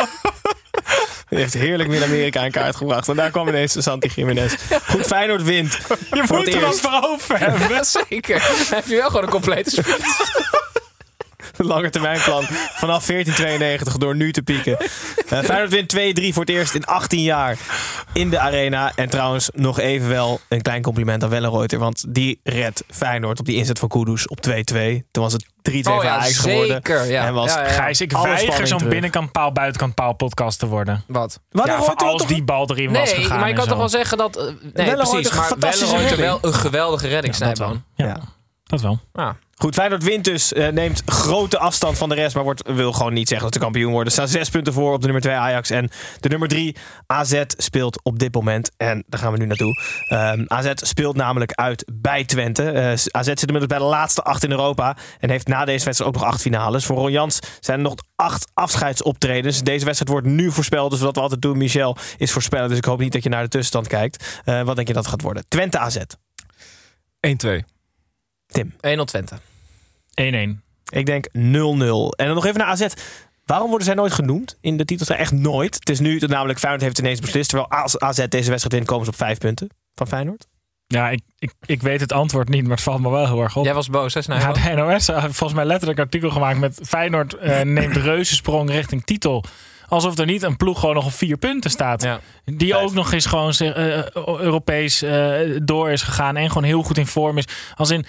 [1.29, 3.09] Die heeft heerlijk Midden-Amerika in kaart gebracht.
[3.09, 4.55] En daar kwam ineens de Santi Jiménez.
[4.88, 5.72] Goed, Feyenoord wint.
[6.12, 6.81] Je Voor moet het er ook eerst.
[6.81, 7.68] voor over hebben.
[7.68, 8.38] Ja, zeker.
[8.38, 10.31] Dan heb je wel gewoon een complete spits.
[11.56, 14.76] Lange termijnplan vanaf 1492 door nu te pieken.
[14.78, 17.56] Eh Feyenoord wint 2-3 voor het eerst in 18 jaar
[18.12, 18.92] in de arena.
[18.94, 21.78] En trouwens nog even wel een klein compliment aan Wellenreuter.
[21.78, 24.50] Want die redt Feyenoord op die inzet van Kudus op 2-2.
[25.11, 26.66] Toen was het 3-2 Oh voor ja, Ajax geworden.
[26.74, 27.04] zeker.
[27.11, 27.26] Ja.
[27.26, 27.72] En was Ja, ja, ja.
[27.72, 31.04] Gijs, ik weiger zo'n binnenkant paal, buitenkant paal podcast te worden.
[31.06, 31.40] Wat?
[31.50, 33.64] Wat Ja, van als toch- die bal erin was Nee, gegaan maar je en kan
[33.64, 33.70] zo.
[33.70, 34.37] toch wel zeggen dat...
[34.37, 35.30] eh, nee, precies.
[35.32, 37.76] Maar Wellenreuter wel een geweldige redding, Ja, dat wel.
[37.94, 38.06] Ja.
[38.06, 38.16] Ja.
[38.64, 38.98] Dat wel.
[39.12, 39.37] Ja.
[39.59, 40.53] Goed, Feyenoord wint dus.
[40.53, 42.35] eh, neemt grote afstand van de rest.
[42.35, 44.07] Maar wordt, wil gewoon niet zeggen dat ze kampioen worden.
[44.07, 45.71] Er staan zes punten voor op de nummer 2 Ajax.
[45.71, 45.90] En
[46.21, 48.71] de nummer 3 AZ speelt op dit moment.
[48.77, 49.73] En daar gaan we nu naartoe.
[50.09, 52.71] Ehm, AZ speelt namelijk uit bij Twente.
[52.71, 54.97] Eh, AZ zit inmiddels bij de laatste acht in Europa.
[55.21, 56.85] En heeft na deze wedstrijd ook nog acht finales.
[56.87, 59.62] Voor Ron Jans zijn er nog acht afscheidsoptredens.
[59.62, 60.90] Deze wedstrijd wordt nu voorspeld.
[60.90, 62.69] Dus wat we altijd doen, Michel, is voorspellen.
[62.69, 64.40] Dus ik hoop niet dat je naar de tussenstand kijkt.
[64.45, 65.45] Eh, wat denk je dat gaat worden?
[65.49, 65.97] Twente AZ.
[67.21, 67.76] 1-2.
[68.57, 69.01] Tim.
[69.01, 69.38] 1-0 Twente.
[70.59, 70.64] 1-1.
[70.88, 71.33] Ik denk 0-0.
[71.33, 72.87] En dan nog even naar AZ.
[73.45, 75.09] Waarom worden zij nooit genoemd in de titels?
[75.09, 75.75] Echt nooit.
[75.75, 77.49] Het is nu, namelijk Feyenoord heeft ineens beslist.
[77.49, 80.47] Terwijl als AZ deze wedstrijd wint, komen ze op vijf punten van Feyenoord.
[80.87, 83.57] Ja, ik, ik, ik weet het antwoord niet, maar het valt me wel heel erg
[83.57, 83.64] op.
[83.64, 84.45] Jij was boos, hè, Snijbo?
[84.47, 88.71] Ja, de NOS heeft volgens mij letterlijk een artikel gemaakt met Feyenoord eh, neemt reuzensprong
[88.71, 89.45] richting titel.
[89.88, 92.03] Alsof er niet een ploeg gewoon nog op vier punten staat.
[92.03, 92.21] Ja.
[92.45, 96.83] Die ook nog eens gewoon eh, eh, Europees eh, door is gegaan en gewoon heel
[96.83, 97.45] goed in vorm is.
[97.75, 98.07] Als in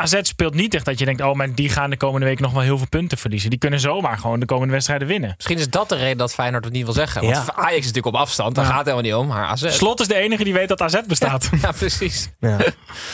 [0.00, 2.52] AZ speelt niet echt dat je denkt, oh, maar die gaan de komende week nog
[2.52, 3.50] wel heel veel punten verliezen.
[3.50, 5.32] Die kunnen zomaar gewoon de komende wedstrijden winnen.
[5.36, 7.22] Misschien is dat de reden dat Feyenoord het niet wil zeggen.
[7.22, 7.52] Want Ja.
[7.54, 8.70] Ajax is natuurlijk op afstand, daar Ja.
[8.70, 9.36] gaat het helemaal niet om.
[9.36, 9.70] Maar AZ...
[9.76, 11.50] Slot is de enige die weet dat AZ bestaat.
[11.62, 12.30] Ja, precies.
[12.40, 12.56] Ja.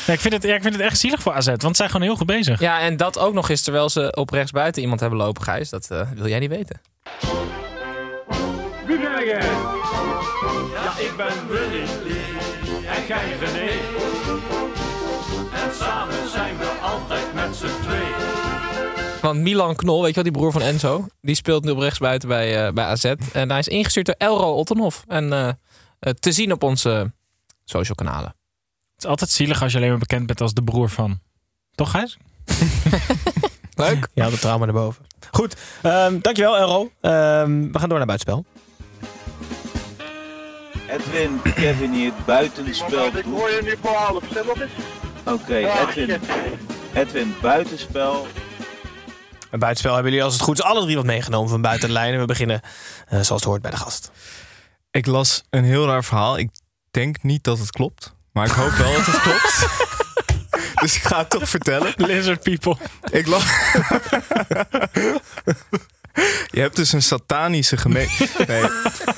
[0.07, 1.91] Ja, ik, vind het, ja, ik vind het echt zielig voor AZ, want ze zijn
[1.91, 2.61] gewoon heel goed bezig.
[2.61, 5.69] Ja, en dat ook nog eens terwijl ze op rechts buiten iemand hebben lopen, Gijs.
[5.71, 6.81] Dat eh, wil jij niet weten.
[8.87, 9.41] Wie ben jij?
[10.75, 11.83] Ja, ik ben Willy
[12.87, 13.39] en jij
[17.53, 19.21] met z'n tweeën.
[19.21, 21.99] Want Milan Knol, weet je wel, die broer van Enzo, die speelt nu op rechts
[21.99, 23.05] buiten bij, eh, bij AZ.
[23.33, 25.05] En hij is ingestuurd door Elro Ottenhoff.
[25.09, 27.13] En eh, eh, te zien op onze
[27.65, 28.35] social kanalen.
[28.95, 31.21] Het is altijd zielig als je alleen maar bekend bent als de broer van.
[31.75, 32.19] Toch, Gijs?
[33.75, 34.09] Leuk.
[34.13, 35.05] Je haalt het trauma naar boven.
[35.31, 36.91] Goed, ehm, dankjewel Elro.
[37.01, 38.45] Ehm, we gaan door naar buitenspel.
[40.89, 43.25] Edwin, Kevin hier het buitenspel doet.
[43.25, 44.73] hoor je nu voor half, eens.
[45.25, 46.21] Oké, Edwin.
[46.95, 48.27] Edwin, buitenspel.
[49.51, 51.95] Een buitenspel hebben jullie als het goed is alle drie wat meegenomen van buiten de
[51.95, 52.21] lijnen.
[52.21, 54.11] We beginnen eh, zoals het hoort bij de gast.
[54.91, 56.39] Ik las een heel raar verhaal.
[56.39, 56.51] Ik
[56.91, 58.15] denk niet dat het klopt.
[58.33, 59.67] Maar ik hoop wel dat het klopt.
[60.83, 61.93] dus ik ga het toch vertellen.
[61.97, 62.77] Lizard people.
[63.11, 63.45] Ik las...
[66.51, 68.29] Je hebt dus een satanische gemeente.
[68.47, 68.65] Nee,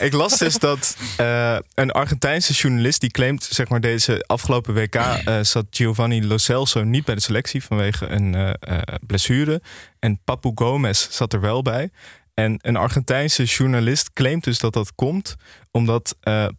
[0.07, 4.95] ik las dus dat eh, een Argentijnse journalist die claimt, zeg maar, deze afgelopen WK
[4.95, 9.63] eh, zat Giovanni Lo Celso niet bij de selectie vanwege een eh, blessure.
[9.99, 11.91] En Papu Gomez zat er wel bij.
[12.35, 15.35] En een Argentijnse journalist claimt dus dat dat komt
[15.71, 16.17] omdat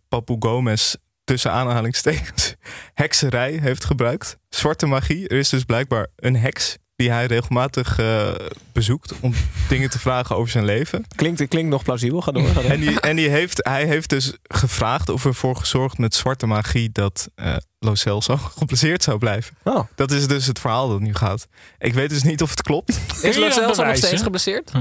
[0.08, 2.56] Papu Gomez tussen aanhalingstekens
[2.93, 4.38] hekserij heeft gebruikt.
[4.50, 5.28] Zwarte magie.
[5.28, 8.27] Er is dus blijkbaar een heks die hij regelmatig eh,
[8.71, 9.34] bezoekt om
[9.69, 11.05] dingen te vragen over zijn leven.
[11.15, 12.47] Klinkt, klinkt nog plausibel, ga door.
[12.47, 12.63] Ga door.
[12.71, 16.89] En, die, en die heeft, hij heeft dus gevraagd of ervoor gezorgd met zwarte magie
[16.91, 19.55] dat eh Lo Celso geblesseerd zou blijven.
[19.63, 19.79] Oh.
[19.95, 21.47] Dat is dus het verhaal dat nu gaat.
[21.79, 22.99] Ik weet dus niet of het klopt.
[23.21, 24.71] Is Lo Celso nog steeds geblesseerd?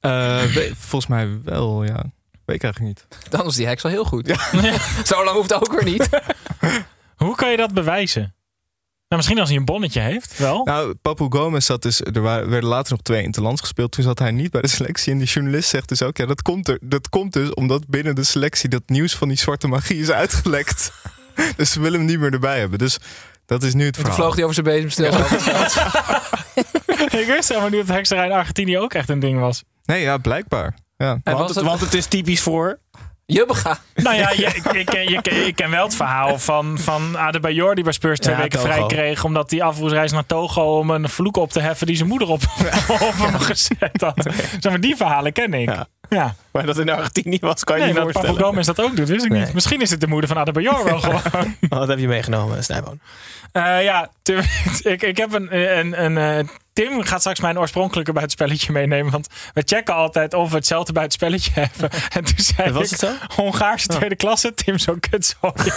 [0.00, 2.04] Eh, we- volgens mij wel, ja.
[2.44, 3.06] Weet ik eigenlijk niet.
[3.30, 4.26] Dan is die heks wel heel goed.
[5.04, 6.08] Zo lang hoeft het ook weer niet.
[7.16, 8.34] Hoe kan je dat bewijzen?
[9.08, 10.64] Nou, misschien als hij een bonnetje heeft, wel.
[10.64, 12.00] Nou, Papu Gomez zat dus.
[12.00, 13.92] Er waren, werden later nog twee interlands gespeeld.
[13.92, 15.12] Toen zat hij niet bij de selectie.
[15.12, 18.14] En die journalist zegt dus ook: ja, dat komt, er, dat komt dus omdat binnen
[18.14, 20.92] de selectie dat nieuws van die zwarte magie is uitgelekt.
[21.56, 22.78] dus ze willen hem niet meer erbij hebben.
[22.78, 22.98] Dus
[23.46, 24.20] dat is nu het Toen verhaal.
[24.22, 25.12] vloog hij over zijn bezemstil.
[27.20, 29.62] ik wist helemaal niet dat hekserij in Argentinië ook echt een ding was.
[29.84, 30.76] Nee, ja, blijkbaar.
[30.96, 31.20] Ja.
[31.24, 32.78] Want was het, het- want het is typisch voor.
[33.26, 33.78] Jubbega.
[33.94, 37.92] Nou ja, je, ik, ik, ik ken wel het verhaal van, van Adebayor die bij
[37.92, 38.72] Spurs twee Ja, weken Togo.
[38.72, 39.24] vrij kreeg.
[39.24, 42.42] Omdat hij afvoersreis naar Togo om een vloek op te heffen die zijn moeder op,
[42.88, 44.22] op hem gezet had.
[44.60, 45.68] Zeg maar, die verhalen ken ik.
[45.68, 45.86] Ja.
[46.08, 46.34] Ja.
[46.52, 48.48] Maar dat in Argentinië was, kan je Nee, niet dat Papu voorstellen.
[48.50, 49.40] Gomez dat ook doet, wist ik Nee.
[49.44, 49.52] niet.
[49.54, 51.56] Misschien is het de moeder van Adebayor wel gewoon.
[51.68, 53.00] Wat heb je meegenomen, Snijboon?
[53.52, 54.42] Eh, ja, tu-
[54.82, 55.56] ik, ik heb een.
[55.78, 59.12] een, een eh, Tim gaat straks mijn oorspronkelijke buitenspelletje meenemen.
[59.12, 61.90] Want we checken altijd of we hetzelfde buitenspelletje hebben.
[62.12, 63.10] En toen zei Was ik, het zo?
[63.42, 65.72] Hongaarse tweede klasse, Tim zo kut sorry.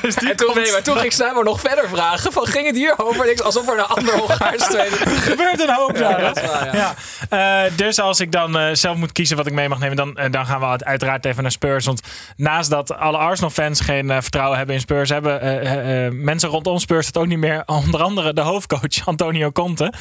[0.00, 2.32] dus die En toen, nee, maar toen ging Snijbo nog verder vragen.
[2.32, 3.24] Van, ging het hier over?
[3.24, 4.96] En ik, alsof er een ander Hongaars tweede...
[5.06, 5.96] gebeurt een hoop.
[5.96, 6.94] Ja, dat is waar, ja.
[7.30, 7.64] Ja.
[7.66, 10.16] Eh, dus als ik dan eh, zelf moet kiezen wat ik mee mag nemen, dan,
[10.16, 11.86] eh, dan gaan we uit- uiteraard even naar Spurs.
[11.86, 12.02] Want
[12.36, 17.06] naast dat alle Arsenal-fans geen eh, vertrouwen hebben in Spurs, hebben eh, mensen rondom Spurs
[17.06, 17.62] het ook niet meer.
[17.86, 19.92] Onder andere de hoofdcoach Antonio Conte.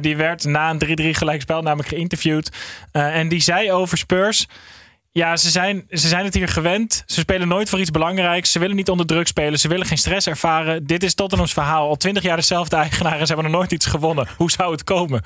[0.00, 2.56] Die werd na een 3-3 gelijkspel namelijk geïnterviewd.
[2.92, 4.46] En die zei over Spurs.
[5.10, 7.02] Ja, ze zijn, ze zijn het hier gewend.
[7.06, 8.52] Ze spelen nooit voor iets belangrijks.
[8.52, 9.58] Ze willen niet onder druk spelen.
[9.58, 10.86] Ze willen geen stress ervaren.
[10.86, 11.88] Dit is Tottenham's verhaal.
[11.88, 14.26] Al twintig jaar dezelfde eigenaar en ze hebben nog nooit iets gewonnen.
[14.36, 15.22] Hoe zou het komen?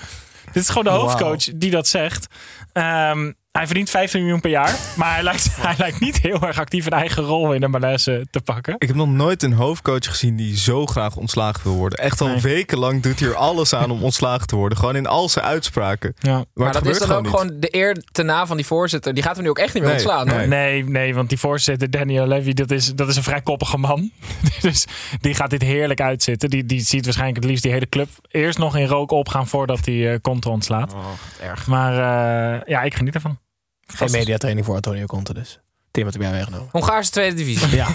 [0.53, 2.27] Dit is gewoon de hoofdcoach die dat zegt.
[2.73, 4.75] Ehm, Hij verdient 15 miljoen per jaar.
[4.97, 8.27] Maar hij lijkt, hij lijkt niet heel erg actief een eigen rol in de malaise
[8.31, 8.75] te pakken.
[8.79, 11.99] Ik heb nog nooit een hoofdcoach gezien die zo graag ontslagen wil worden.
[11.99, 12.41] Echt al Nee.
[12.41, 14.79] wekenlang doet hij er alles aan om ontslagen te worden.
[14.79, 16.15] Gewoon in al zijn uitspraken.
[16.19, 16.45] Ja.
[16.55, 17.31] Maar, dat is dan ook gewoon niet.
[17.41, 19.15] gewoon de eer ten na van die voorzitter.
[19.15, 20.27] Die gaat hem nu ook echt niet meer Nee, ontslaan.
[20.27, 20.47] nee.
[20.47, 24.11] Nee, nee, want die voorzitter Daniel Levy, dat is, dat is een vrij koppige man.
[24.61, 24.87] dus
[25.21, 26.51] die gaat dit heerlijk uitzitten.
[26.51, 29.85] Die, die ziet waarschijnlijk het liefst die hele club eerst nog in rook opgaan voordat
[29.85, 30.93] hij eh Conte ontslaat.
[30.95, 31.05] Oh,
[31.41, 31.67] erg.
[31.67, 33.39] Maar eh, ja, ik geniet ervan.
[33.87, 35.61] Geen mediatraining voor Antonio Conte dus.
[35.91, 36.69] Tim had hem jij meegenomen.
[36.73, 37.77] Hongaarse tweede divisie.
[37.77, 37.89] Ja.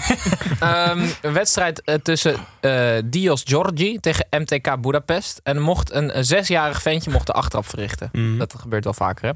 [0.60, 5.40] Ehm, een wedstrijd eh, tussen eh, Dios Giorgi tegen MTK Budapest.
[5.42, 8.08] En mocht een, een zesjarig ventje mocht de achtertrap verrichten.
[8.12, 8.38] Mhm.
[8.38, 9.32] Dat gebeurt wel vaker, hè?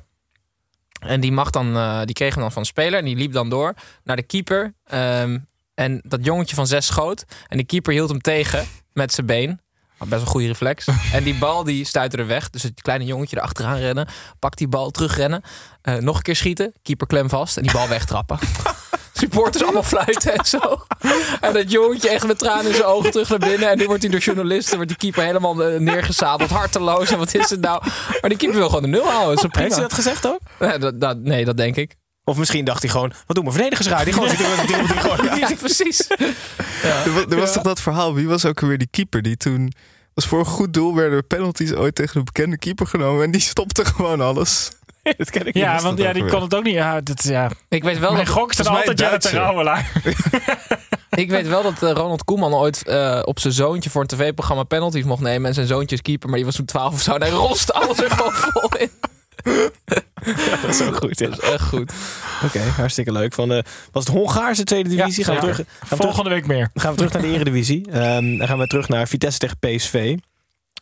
[1.09, 2.99] En die, mag dan, eh, die kreeg hem dan van de speler.
[2.99, 4.75] En die liep dan door naar de keeper.
[4.85, 5.39] Ehm,
[5.75, 7.25] en dat jongetje van zes schoot.
[7.49, 9.61] En de keeper hield hem tegen met zijn been.
[9.99, 10.87] Had best wel een goede reflex.
[11.13, 12.51] en die bal die stuitte er weg.
[12.51, 14.09] Dus het kleine jongetje erachteraan rennen.
[14.39, 15.43] Pakt die bal, terugrennen.
[15.83, 16.73] eh, nog een keer schieten.
[16.83, 17.57] Keeper klem vast.
[17.57, 18.39] En die bal wegtrappen.
[19.13, 20.59] Supporters allemaal fluiten en zo.
[21.41, 23.69] En dat jongetje echt met tranen in zijn ogen terug naar binnen.
[23.71, 26.51] En nu wordt hij door journalisten, wordt die keeper helemaal eh, neergezabeld.
[26.51, 27.11] Harteloos.
[27.11, 27.83] En wat is het nou?
[28.21, 29.51] Maar die keeper wil gewoon de nul houden.
[29.53, 30.41] Heeft hij dat gezegd ook?
[30.59, 31.95] Ja, dat, dat, nee, dat denk ik.
[32.29, 34.05] Of misschien dacht hij gewoon, wat doen mijn verdedigers raar?
[34.05, 36.07] Die gewoon, die, die, die, gewoon, Ja, precies.
[37.05, 38.15] Er, wa- er was toch dat verhaal.
[38.15, 39.73] Wie was ook weer die keeper die toen...
[40.15, 43.25] Was voor een goed doel werden er penalties ooit tegen een bekende keeper genomen.
[43.25, 44.71] En die stopte gewoon alles.
[45.19, 46.33] dat ken ik Ja, is want ja, die weer?
[46.33, 46.75] kon het ook niet.
[46.75, 47.51] Ja, dat, ja.
[47.69, 49.33] Ik weet wel Mijn dat, gok altijd Janet Duitser.
[49.41, 49.93] Rauwelaar.
[51.11, 54.63] ik weet wel dat eh, Ronald Koeman ooit eh, op zijn zoontje voor een tv-programma
[54.63, 55.49] penalties mocht nemen.
[55.49, 57.15] En zijn zoontje is keeper, maar die was toen 12 of zo.
[57.15, 58.91] En hij rost alles er gewoon vol in.
[60.63, 61.19] dat is ook goed.
[61.19, 61.29] ja.
[61.29, 61.93] Dat is echt goed.
[62.45, 63.33] Oké, hartstikke leuk.
[63.35, 65.25] Van de, was het Hongaarse tweede divisie?
[65.25, 65.53] gaan, we Ja.
[65.53, 66.71] terug, gaan, we terug, Volgende week meer.
[66.75, 67.87] gaan we terug naar de eredivisie.
[67.91, 70.17] Ehm dan gaan we terug naar Vitesse tegen PSV.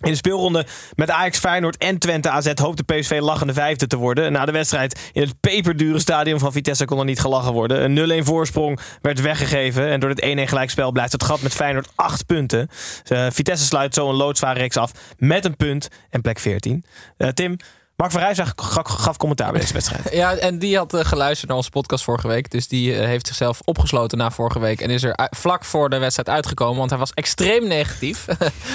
[0.00, 4.32] In de speelronde met Ajax, Feyenoord en Twente AZ hoopte PSV lachende vijfde te worden.
[4.32, 7.84] Na de wedstrijd in het peperdure stadion van Vitesse kon er niet gelachen worden.
[7.98, 9.88] Een 0-1 voorsprong werd weggegeven.
[9.90, 12.68] En door het 1-1 gelijkspel blijft het gat met Feyenoord 8 punten.
[13.04, 16.84] Eh, Vitesse sluit zo een loodzware reeks af met een punt en plek 14.
[17.16, 17.56] Eh, Tim,
[17.96, 20.12] Mark van Rijs gaf, gaf commentaar bij deze wedstrijd.
[20.22, 22.50] Ja, en die had eh, geluisterd naar onze podcast vorige week.
[22.50, 24.80] Dus die eh, heeft zichzelf opgesloten na vorige week.
[24.80, 26.78] En is er vlak voor de wedstrijd uitgekomen.
[26.78, 28.26] Want hij was extreem negatief.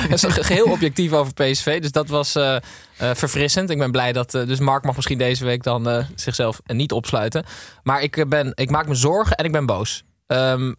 [0.10, 1.82] en zo geheel objectief over PSV.
[1.82, 2.58] Dus dat was eh,
[2.98, 3.70] verfrissend.
[3.70, 4.32] Ik ben blij dat...
[4.32, 7.46] dus Mark mag misschien deze week dan zichzelf niet opsluiten.
[7.84, 10.04] Maar ik, ben, ik maak me zorgen en ik ben boos.
[10.28, 10.74] Ehm,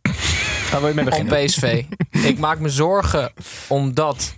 [0.70, 1.44] Waar wil je mee om beginnen?
[1.44, 1.84] PSV.
[2.30, 3.32] ik maak me zorgen
[3.68, 4.34] omdat...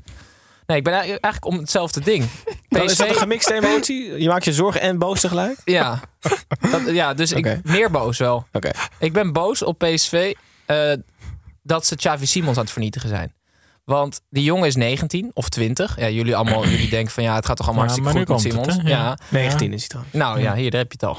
[0.73, 2.25] Nee, ik ben eigenlijk eigenlijk om hetzelfde ding.
[2.69, 4.21] Dan is dat een gemixte emotie?
[4.21, 5.59] Je maakt je zorgen en boos tegelijk?
[5.65, 6.01] Ja,
[6.71, 8.47] dat, ja dus ik meer boos wel.
[8.53, 8.71] Oké.
[8.99, 10.35] Ik ben boos op PSV
[10.67, 10.93] eh,
[11.63, 13.35] dat ze Xavi Simons aan het vernietigen zijn.
[13.85, 15.99] Want die jongen is 19 of 20.
[15.99, 18.45] Ja, jullie allemaal jullie denken van ja, het gaat toch allemaal Ja, hartstikke maar goed
[18.45, 18.77] met Simons.
[18.77, 18.99] het, ja.
[18.99, 19.19] Ja.
[19.29, 20.15] 19 is hij trouwens.
[20.15, 21.19] Nou ja, hier, daar heb je het al.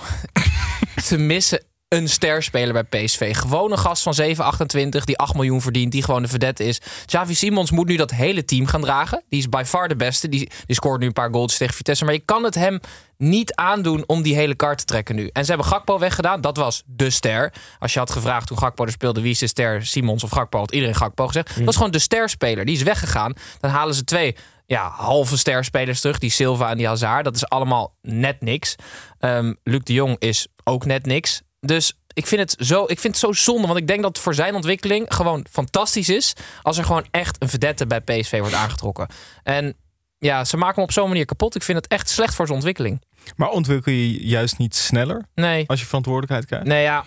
[1.10, 3.36] ze missen een sterspeler bij PSV.
[3.36, 6.82] Gewoon een gast van 7,28 die 8 miljoen verdient, die gewoon de vedette is.
[7.06, 9.24] Xavi Simons moet nu dat hele team gaan dragen.
[9.30, 10.30] Die is by far de beste.
[10.30, 12.06] Die, die scoort nu een paar goals tegen Vitesse.
[12.06, 12.80] Maar je kan het hem
[13.18, 15.30] niet aandoen om die hele kaart te trekken nu.
[15.34, 16.42] En ze hebben Gakpo weggedaan.
[16.42, 17.54] Dat was de ster.
[17.80, 19.22] Als je had gevraagd toen Gakpo er speelde...
[19.22, 20.60] wie is de ster, Simons of Gakpo...
[20.60, 21.56] had iedereen Gakpo gezegd.
[21.56, 22.66] Dat was gewoon de sterspeler.
[22.66, 23.34] Die is weggegaan.
[23.60, 26.20] Dan halen ze twee ja, halve sterspelers terug.
[26.20, 27.24] Die Silva en die Hazard.
[27.24, 28.76] Dat is allemaal net niks.
[29.20, 31.42] Ehm Luc de Jong is ook net niks.
[31.66, 33.68] Dus ik vind, het zo, ik vind het zo zonde.
[33.68, 36.34] Want ik denk dat het voor zijn ontwikkeling gewoon fantastisch is...
[36.62, 39.08] als er gewoon echt een vedette bij PSV wordt aangetrokken.
[39.44, 39.76] En
[40.18, 41.56] ja, ze maken hem op zo'n manier kapot.
[41.56, 43.02] Ik vind het echt slecht voor zijn ontwikkeling.
[43.36, 45.64] Maar ontwikkel je juist niet sneller Nee.
[45.68, 46.66] als je verantwoordelijkheid krijgt?
[46.66, 47.04] Nee, ja.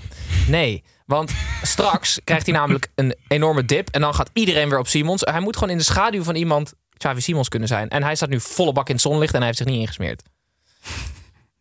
[0.48, 0.84] Nee.
[1.06, 3.88] Want straks krijgt hij namelijk een enorme dip.
[3.90, 5.20] En dan gaat iedereen weer op Simons.
[5.20, 7.88] Hij moet gewoon in de schaduw van iemand Xavi Simons kunnen zijn.
[7.88, 10.22] En hij staat nu volle bak in het zonlicht en hij heeft zich niet ingesmeerd.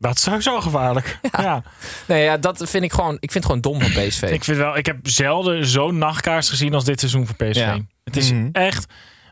[0.08, 1.18] Dat is sowieso gevaarlijk.
[1.42, 1.64] Ja.
[2.08, 4.22] Nee, ja, dat vind ik gewoon, ik vind het gewoon dom van PSV.
[4.22, 7.56] Ik, vind wel, ik heb zelden zo'n nachtkaars gezien als dit seizoen voor PSV.
[7.60, 7.78] Ja.
[8.04, 8.50] Het is Mhm.
[8.52, 8.86] echt...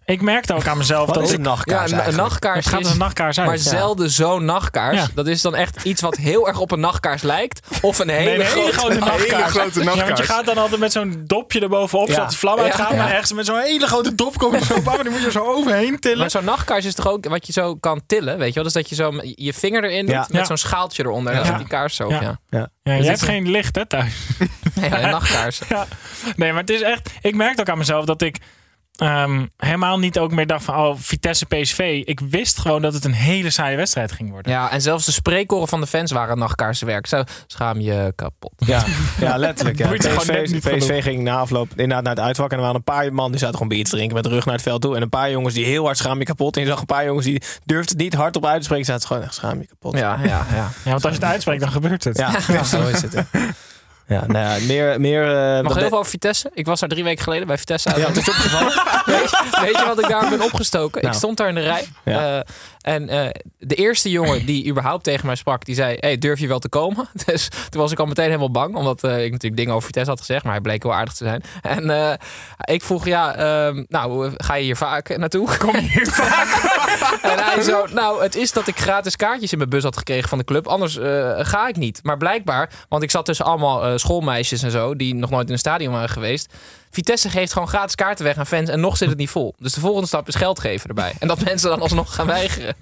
[0.05, 1.35] Ik merkte ook aan mezelf Wat dat is ik...
[1.37, 3.47] een nachtkaars ja, een, nachtkaars Het gaat is, een nachtkaars uit.
[3.47, 3.61] maar Ja.
[3.63, 4.97] zelden zo'n nachtkaars.
[4.97, 5.07] Ja.
[5.15, 7.67] Dat is dan echt iets wat heel erg op een nachtkaars lijkt.
[7.81, 9.29] Of een hele, Nee, een hele grote, grote nachtkaars.
[9.31, 10.29] hele grote Ja, want je nachtkaars.
[10.29, 12.13] gaat dan altijd met zo'n dopje erbovenop, Ja.
[12.13, 12.89] zodat de vlam uitgaat.
[12.89, 12.95] Ja.
[12.95, 15.21] Maar ergens met zo'n hele grote dop kom je zo op af en die moet
[15.21, 16.17] je zo overheen tillen.
[16.17, 18.63] Maar zo'n nachtkaars is toch ook wat je zo kan tillen, weet je wel?
[18.63, 20.25] Dus dat je zo je vinger erin doet Ja.
[20.29, 20.45] met Ja.
[20.45, 21.33] zo'n schaaltje eronder.
[21.33, 22.21] En dan die kaars zo Ja.
[22.21, 22.39] ja.
[22.49, 22.69] Ja.
[22.83, 24.13] Ja, Dus je hebt geen licht hè thuis.
[24.81, 25.59] Ja, een nachtkaars.
[25.69, 25.85] Ja.
[26.35, 27.09] Nee, maar het is echt...
[27.21, 28.37] Ik merkte ook aan mezelf dat ik...
[28.95, 32.01] ehm, helemaal niet ook meer dacht van oh, Vitesse PSV.
[32.05, 34.51] Ik wist gewoon dat het een hele saaie wedstrijd ging worden.
[34.51, 37.07] Ja, en zelfs de spreekkoren van de fans waren nachtkaarsenwerk.
[37.07, 38.53] Zo, schaam je kapot.
[38.57, 38.83] Ja,
[39.19, 39.77] ja letterlijk.
[39.77, 39.91] Ja.
[39.91, 42.51] PSV, PSV ging na afloop inderdaad naar het uitvak.
[42.51, 44.45] En er waren een paar man die zaten gewoon bier te drinken met de rug
[44.45, 44.95] naar het veld toe.
[44.95, 46.55] En een paar jongens die heel hard schaam je kapot.
[46.55, 48.85] En je zag een paar jongens die durfden het niet hardop uit te spreken.
[48.85, 49.97] Zaten gewoon echt schaam je kapot.
[49.97, 50.71] Ja, ja, ja.
[50.83, 52.17] Ja, want als je het uitspreekt, dan gebeurt het.
[52.17, 53.25] Ja, zo is het.
[54.07, 54.99] Ja, nou ja, meer...
[55.01, 56.51] meer eh, Nog wat heel veel over Vitesse.
[56.53, 57.89] Ik was daar drie weken geleden bij Vitesse.
[57.89, 57.97] uit.
[57.97, 58.73] Ja, het is opgevallen.
[59.05, 61.01] weet, je, weet je wat ik daar ben opgestoken?
[61.01, 61.13] Nou.
[61.13, 61.87] Ik stond daar in de rij.
[62.03, 62.37] Ja.
[62.37, 62.43] eh,
[62.83, 66.47] en eh, de eerste jongen die überhaupt tegen mij sprak, die zei: hey, durf je
[66.47, 67.07] wel te komen?
[67.25, 70.09] Dus toen was ik al meteen helemaal bang, omdat eh, ik natuurlijk dingen over Vitesse
[70.09, 71.43] had gezegd, maar hij bleek wel aardig te zijn.
[71.61, 72.13] En eh,
[72.75, 75.57] ik vroeg: Ja, ehm, nou, ga je hier vaak naartoe?
[75.57, 76.61] Kom je hier vaak?
[77.21, 80.29] En hij zo, nou, het is dat ik gratis kaartjes in mijn bus had gekregen
[80.29, 80.67] van de club.
[80.67, 80.99] Anders
[81.37, 81.99] ga ik niet.
[82.03, 84.95] Maar blijkbaar, want ik zat tussen allemaal schoolmeisjes en zo...
[84.95, 86.53] die nog nooit in een stadion waren geweest.
[86.93, 89.55] Vitesse geeft gewoon gratis kaarten weg aan fans en nog zit het niet vol.
[89.57, 91.13] Dus de volgende stap is geld geven erbij.
[91.19, 92.75] En dat mensen dan alsnog gaan weigeren.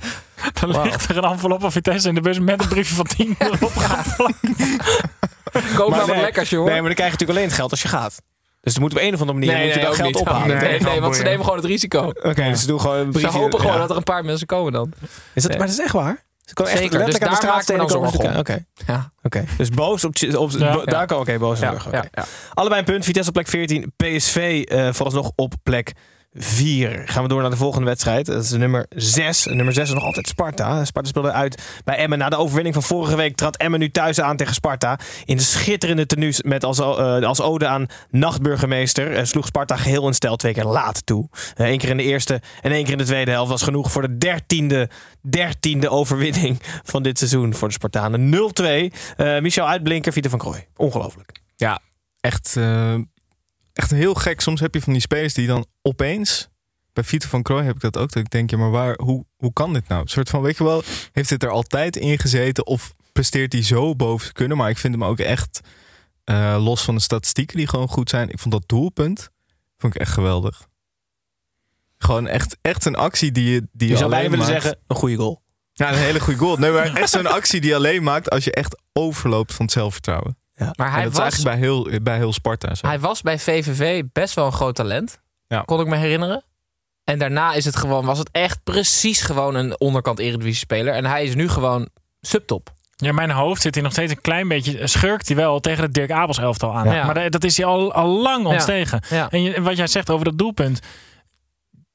[0.60, 0.84] Dan Wauw.
[0.84, 3.60] ligt er een envelop van Vitesse in de bus met een briefje van 10 erop.
[3.60, 3.80] Koop
[5.54, 6.72] Maar nou wat nee, lekkers, jongen.
[6.72, 8.22] Nee, maar dan krijg je natuurlijk alleen het geld als je gaat.
[8.62, 10.14] Dus er moet op een of andere manier nee, moet je nee, dat ook geld
[10.14, 10.22] niet.
[10.28, 10.58] ophalen.
[10.58, 12.08] Nee, nee, want ze nemen gewoon het risico.
[12.24, 13.80] Oké, dus ze doen gewoon een Ze hopen gewoon ja.
[13.82, 14.94] dat er een paar mensen komen dan.
[15.34, 15.58] Is dat, Nee.
[15.60, 16.24] maar dat is echt waar?
[16.46, 18.40] Ze komen echt Zeker, letterlijk dus aan de daar straat steden komen.
[18.40, 19.12] Oké, Ja.
[19.24, 19.44] oké.
[19.58, 20.14] Dus boos op...
[20.36, 20.74] op Ja.
[20.74, 22.26] bo- Daar kan oké, boos op Ja, ja, ja.
[22.54, 23.06] Allebei een punt.
[23.06, 23.94] Vitesse op plek 14.
[23.98, 25.92] PSV eh vooralsnog op plek
[26.34, 27.04] 4.
[27.06, 28.26] Gaan we door naar de volgende wedstrijd.
[28.26, 29.46] Dat is nummer 6.
[29.46, 30.86] Nummer 6 is nog altijd Sparta.
[30.86, 32.18] Sparta speelde uit bij Emmen.
[32.18, 35.00] Na de overwinning van vorige week trad Emmen nu thuis aan tegen Sparta.
[35.26, 40.08] In de schitterende tenues met als, eh, als ode aan nachtburgemeester eh, sloeg Sparta geheel
[40.08, 41.30] in stijl twee keer laat toe.
[41.56, 44.02] Eén keer in de eerste en één keer in de tweede helft was genoeg voor
[44.02, 44.90] de dertiende,
[45.22, 48.30] dertiende overwinning van dit seizoen voor de Spartanen.
[48.30, 48.92] 0-2.
[49.16, 50.66] Eh, Michel Uitblinker, Vieter van Krooi.
[50.76, 51.32] Ongelooflijk.
[51.56, 51.80] Ja,
[52.20, 52.94] echt, eh,
[53.74, 54.42] echt heel gek.
[54.42, 56.50] Soms heb je van die spelers die dan opeens...
[56.94, 58.12] Bij Vito van Krooi heb ik dat ook.
[58.12, 60.02] Dat ik denk, ja, maar waar, hoe, hoe kan dit nou?
[60.02, 62.66] Een soort van, weet je wel, heeft dit er altijd in gezeten?
[62.66, 64.58] Of presteert hij zo boven zijn kunnen?
[64.58, 65.60] Maar ik vind hem ook echt,
[66.24, 68.30] eh, los van de statistieken die gewoon goed zijn.
[68.30, 69.30] Ik vond dat doelpunt,
[69.78, 70.68] vond ik echt geweldig.
[71.98, 74.62] Gewoon echt, echt een actie die je, die Je zou alleen bijna willen maakt.
[74.64, 75.42] zeggen, een goede goal.
[75.74, 76.58] Ja, een hele goede goal.
[76.58, 79.74] Nee, maar echt zo'n actie die je alleen maakt als je echt overloopt van het
[79.74, 80.38] zelfvertrouwen.
[80.56, 82.88] Maar En hij dat is was, eigenlijk bij heel, bij heel Sparta zo.
[82.88, 85.20] hij was bij VVV best wel een groot talent.
[85.52, 85.62] Ja.
[85.62, 86.44] Kon ik me herinneren.
[87.04, 90.94] En daarna is het gewoon, was het echt precies gewoon een onderkant Eredivisie speler.
[90.94, 91.90] En hij is nu gewoon
[92.22, 92.74] subtop.
[92.96, 94.88] Ja, mijn hoofd zit hij nog steeds een klein beetje...
[94.88, 96.92] schurkt hij wel tegen het Dirk Abels elftal aan.
[96.94, 97.06] Ja.
[97.06, 99.02] Maar dat- is hij al, al lang ontstegen.
[99.10, 99.30] Ja.
[99.30, 100.80] En wat jij zegt over dat doelpunt...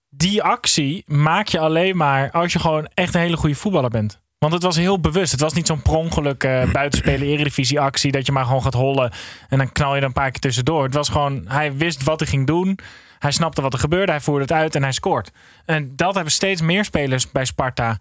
[0.08, 4.20] die actie maak je alleen maar als je gewoon echt een hele goede voetballer bent.
[4.38, 5.32] Want het was heel bewust.
[5.32, 8.12] Het was niet zo'n prongeluk eh buitenspelen eredivisie actie...
[8.12, 9.12] dat je maar gewoon gaat hollen
[9.48, 10.82] en dan knal je er een paar keer tussendoor.
[10.84, 12.78] Het was gewoon, hij wist wat hij ging doen...
[13.18, 15.30] Hij snapte wat er gebeurde, hij voerde het uit en hij scoort.
[15.64, 17.98] En dat hebben steeds meer spelers bij Sparta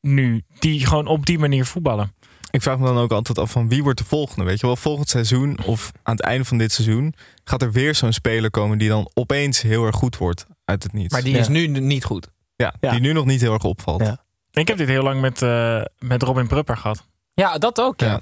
[0.00, 2.12] nu, die gewoon op die manier voetballen.
[2.50, 4.44] Ik vraag me dan ook altijd af van wie wordt de volgende?
[4.44, 7.94] Weet je wel, volgend seizoen of aan het einde van dit seizoen gaat er weer
[7.94, 11.12] zo'n speler komen die dan opeens heel erg goed wordt uit het niets.
[11.12, 11.38] Maar die Ja.
[11.40, 12.28] is nu niet goed.
[12.56, 12.90] ja, Ja.
[12.90, 14.00] die nu nog niet heel erg opvalt.
[14.02, 14.24] Ja.
[14.50, 17.06] Ik heb dit heel lang met, eh, met Robin Prupper gehad.
[17.34, 18.00] Ja, dat ook.
[18.00, 18.06] Ja.
[18.06, 18.20] Ja.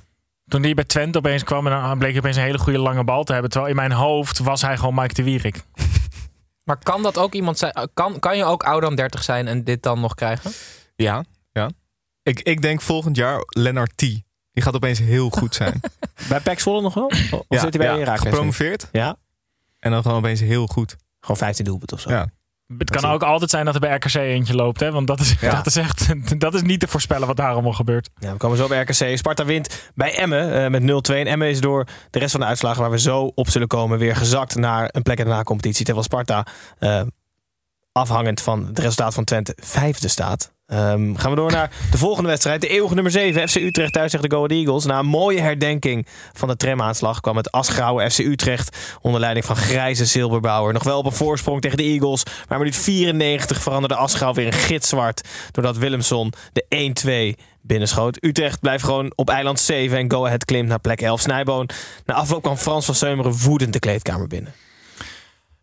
[0.48, 3.05] Toen die bij Twente opeens kwam en dan bleek hij opeens een hele goede lange
[3.05, 3.50] bal te hebben.
[3.50, 5.62] Terwijl in mijn hoofd was hij gewoon Mike de Wierik.
[6.64, 7.90] Maar kan dat ook iemand zijn?
[7.94, 10.53] Kan, kan je ook ouder dan 30 zijn en dit dan nog krijgen?
[10.96, 11.25] ja.
[11.53, 11.70] ja.
[12.22, 14.01] Ik, ik denk volgend jaar Lennart T.
[14.53, 15.81] Die gaat opeens heel goed zijn.
[16.44, 17.07] Bij Zwolle nog wel?
[17.07, 19.16] Of ja, zit hij bij ja, gepromoveerd Ja,
[19.79, 20.96] en dan gewoon opeens heel goed.
[21.20, 22.11] gewoon 15 doelpunten of zo.
[22.11, 22.29] Ja.
[22.78, 24.80] Het kan ook altijd zijn dat er bij RKC eentje loopt.
[24.80, 24.90] Hè?
[24.92, 25.54] Want dat is, Ja.
[25.54, 28.11] dat is echt dat is niet te voorspellen wat daar allemaal gebeurt.
[28.18, 29.16] Ja, we komen zo bij RKC.
[29.16, 31.14] Sparta wint bij Emmen eh, met 0-2.
[31.14, 33.98] En Emmen is door de rest van de uitslagen waar we zo op zullen komen...
[33.98, 35.85] weer gezakt naar een plek in de na-competitie.
[35.85, 36.46] Terwijl Sparta,
[36.78, 37.02] eh,
[37.92, 40.52] afhangend van het resultaat van Twente, vijfde staat.
[40.72, 42.61] Ehm, gaan we door naar de volgende wedstrijd.
[42.61, 44.85] De eeuwige nummer 7, FC Utrecht thuis tegen de Go Ahead Eagles.
[44.85, 48.96] Na een mooie herdenking van de tramaanslag kwam het asgrauwe FC Utrecht...
[49.00, 50.72] onder leiding van grijze Silberbouwer.
[50.72, 52.22] Nog wel op een voorsprong tegen de Eagles.
[52.48, 55.28] Maar minuut 94 veranderde asgrauw weer in gitzwart...
[55.50, 58.24] doordat Willemson de 1-2 binnenschoot.
[58.24, 61.20] Utrecht blijft gewoon op eiland 7 en Go Ahead klimt naar plek 11.
[61.20, 61.68] Snijboon.
[62.06, 64.52] Na afloop kwam Frans van Seumeren woedend de kleedkamer binnen.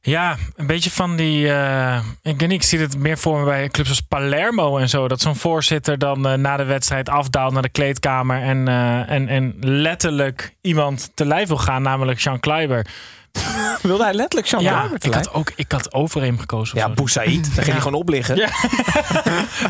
[0.01, 1.51] Ja, een beetje van die.
[1.53, 5.07] eh, ik ik zie het meer voor me bij clubs als Palermo en zo.
[5.07, 8.41] Dat zo'n voorzitter dan eh, na de wedstrijd afdaalt naar de kleedkamer.
[8.41, 12.85] En, eh, en, en letterlijk iemand te lijf wil gaan, namelijk Jean Kleiber.
[13.81, 16.77] Wilde hij letterlijk Jean Ja, ik had ook ik had over hem gekozen.
[16.77, 16.89] Ja.
[16.89, 17.43] Boussaïd.
[17.55, 18.35] Daar ging hij gewoon op liggen.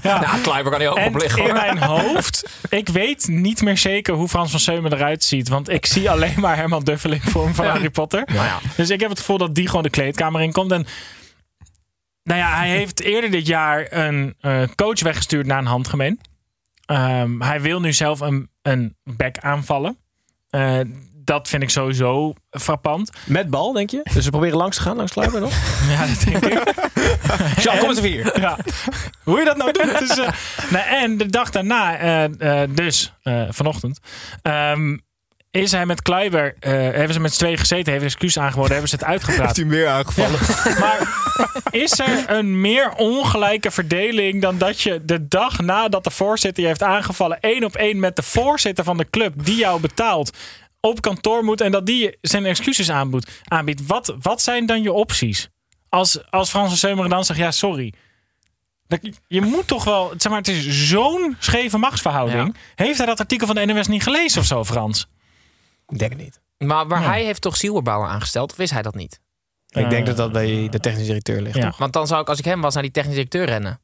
[0.03, 0.19] Ja.
[0.21, 1.47] Nou, Kleiber kan hij ook En op liggen.
[1.47, 5.47] in mijn hoofd, ik weet niet meer zeker hoe Frans van Seumen eruit ziet.
[5.49, 7.71] Want ik zie alleen maar Herman Duffeling voor hem van Ja.
[7.71, 8.23] Harry Potter.
[8.25, 8.59] Nou ja.
[8.75, 10.71] Dus ik heb het gevoel dat die gewoon de kleedkamer in komt.
[10.71, 10.85] En
[12.23, 16.19] Nou ja, hij heeft eerder dit jaar een eh, coach weggestuurd naar een handgemeen.
[16.85, 19.97] Ehm, hij wil nu zelf een, een back aanvallen.
[20.49, 20.79] Eh,
[21.29, 23.09] dat vind ik sowieso frappant.
[23.25, 24.01] Met bal, denk je?
[24.13, 25.53] Dus we proberen langs te gaan, langs Kluivert nog?
[25.89, 26.73] Ja, dat denk ik.
[27.63, 28.39] Jean, kom eens even hier.
[28.39, 28.57] Ja.
[29.23, 29.99] Hoe je dat nou doet.
[29.99, 30.29] Dus, eh,
[30.69, 33.99] nou, en de dag daarna, eh, eh, dus eh, vanochtend,
[34.41, 34.97] ehm,
[35.51, 38.89] is hij met Kluiber, eh, hebben ze met z'n tweeën gezeten, heeft excuus aangeboden, hebben
[38.89, 39.55] ze het Heeft uitgepraat.
[39.55, 40.39] hij meer aangevallen?
[40.79, 41.07] Maar
[41.71, 46.69] is er een meer ongelijke verdeling dan dat je de dag nadat de voorzitter je
[46.69, 50.37] heeft aangevallen, één op één met de voorzitter van de club die jou betaalt,
[50.81, 53.31] op kantoor moet en dat die zijn excuses aanbiedt?
[53.43, 53.85] aanbiedt.
[53.85, 55.49] Wat, wat zijn dan je opties?
[55.89, 57.93] Als, als Frans en Seumeren dan zegt, ja, sorry.
[58.87, 62.55] Dat- Je moet toch wel, zeg maar, het is zo'n scheve machtsverhouding.
[62.75, 65.07] Heeft hij dat artikel van de NOS niet gelezen of zo, Frans?
[65.87, 66.41] Ik denk het niet.
[66.57, 68.51] Maar, maar hij heeft toch Zielbouwer aangesteld?
[68.51, 69.19] Of is hij dat niet?
[69.69, 71.65] Ik denk dat dat bij de technisch directeur ligt, Ja.
[71.69, 71.77] toch?
[71.77, 73.79] Want dan zou ik, als ik hem was, naar die technisch directeur rennen.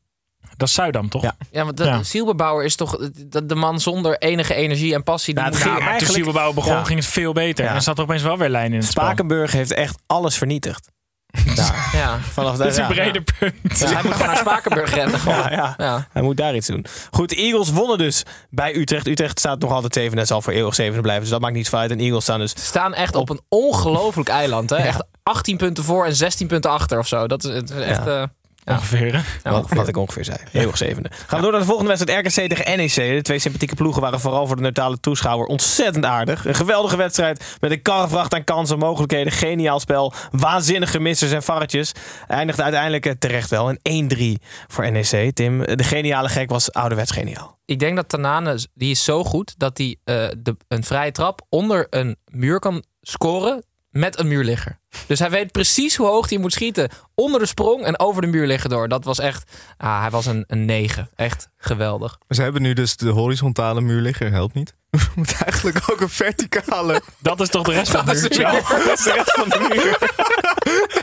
[0.57, 1.21] Dat is Zuidam, toch?
[1.21, 1.35] Ja.
[1.51, 2.03] Ja, want de, Ja.
[2.03, 5.33] Zielbouwer is toch de, de man zonder enige energie en passie.
[5.33, 6.83] Die Nou, het moet- ging Ja, maar toen Sielbouw begon, Ja.
[6.83, 7.63] ging het veel beter.
[7.63, 7.69] Ja.
[7.69, 9.03] En er zat er opeens wel weer lijn in het spel.
[9.03, 10.93] Spakenburg heeft echt alles vernietigd.
[11.55, 11.89] Daar.
[11.93, 12.19] ja.
[12.19, 12.87] Vanaf Dat is een ja.
[12.89, 13.55] brede punt.
[13.61, 15.19] Dus hij moet gewoon naar Spakenburg rennen.
[15.19, 15.37] Gewoon.
[15.37, 15.73] Ja, ja.
[15.77, 16.07] Ja.
[16.11, 16.85] Hij moet daar iets doen.
[17.11, 19.07] Goed, de Eagles wonnen dus bij Utrecht.
[19.07, 21.21] Utrecht staat nog altijd zevende en zal voor eeuwig zevende blijven.
[21.23, 21.91] Dus dat maakt niet uit.
[21.91, 22.51] En Eagles staan dus...
[22.51, 24.69] Ze staan echt op een ongelooflijk eiland.
[24.69, 24.75] Hè?
[24.75, 27.27] Echt 18 punten voor en 16 punten achter of zo.
[27.27, 28.05] Dat is, het is echt...
[28.05, 28.31] Ja.
[28.65, 29.51] Ongeveer, hè?
[29.51, 29.77] wat, ongeveer.
[29.77, 30.37] wat ik ongeveer zei.
[30.51, 31.09] Eeuwig zevende.
[31.11, 32.25] Gaan we door naar de volgende wedstrijd.
[32.25, 33.15] RKC tegen NEC.
[33.15, 36.45] De twee sympathieke ploegen waren vooral voor de neutrale toeschouwer ontzettend aardig.
[36.45, 39.31] Een geweldige wedstrijd met een karrevracht aan kansen, mogelijkheden.
[39.31, 40.13] Geniaal spel.
[40.31, 41.91] Waanzinnige missers en varretjes.
[42.27, 43.75] Eindigde uiteindelijk eh, terecht wel.
[43.81, 45.35] Een 1-3 voor NEC.
[45.35, 47.57] Tim, de geniale gek was ouderwets geniaal.
[47.65, 51.41] Ik denk dat Tanane, die is zo goed dat hij eh, de, een vrije trap
[51.49, 53.63] onder een muur kan scoren
[53.97, 54.79] met een muurligger.
[55.07, 56.89] Dus hij weet precies hoe hoog hij moet schieten.
[57.15, 58.87] Onder de sprong en over de muur liggen door.
[58.87, 61.09] Dat was echt, ah, hij was een, een 9.
[61.15, 62.17] Echt geweldig.
[62.29, 64.31] Ze hebben nu dus de horizontale muur liggen.
[64.31, 64.73] Helpt niet.
[64.89, 67.01] We moeten eigenlijk ook een verticale.
[67.19, 68.51] Dat is toch de rest van muurtje?
[68.51, 69.97] weer- Dat is de rest van de muur.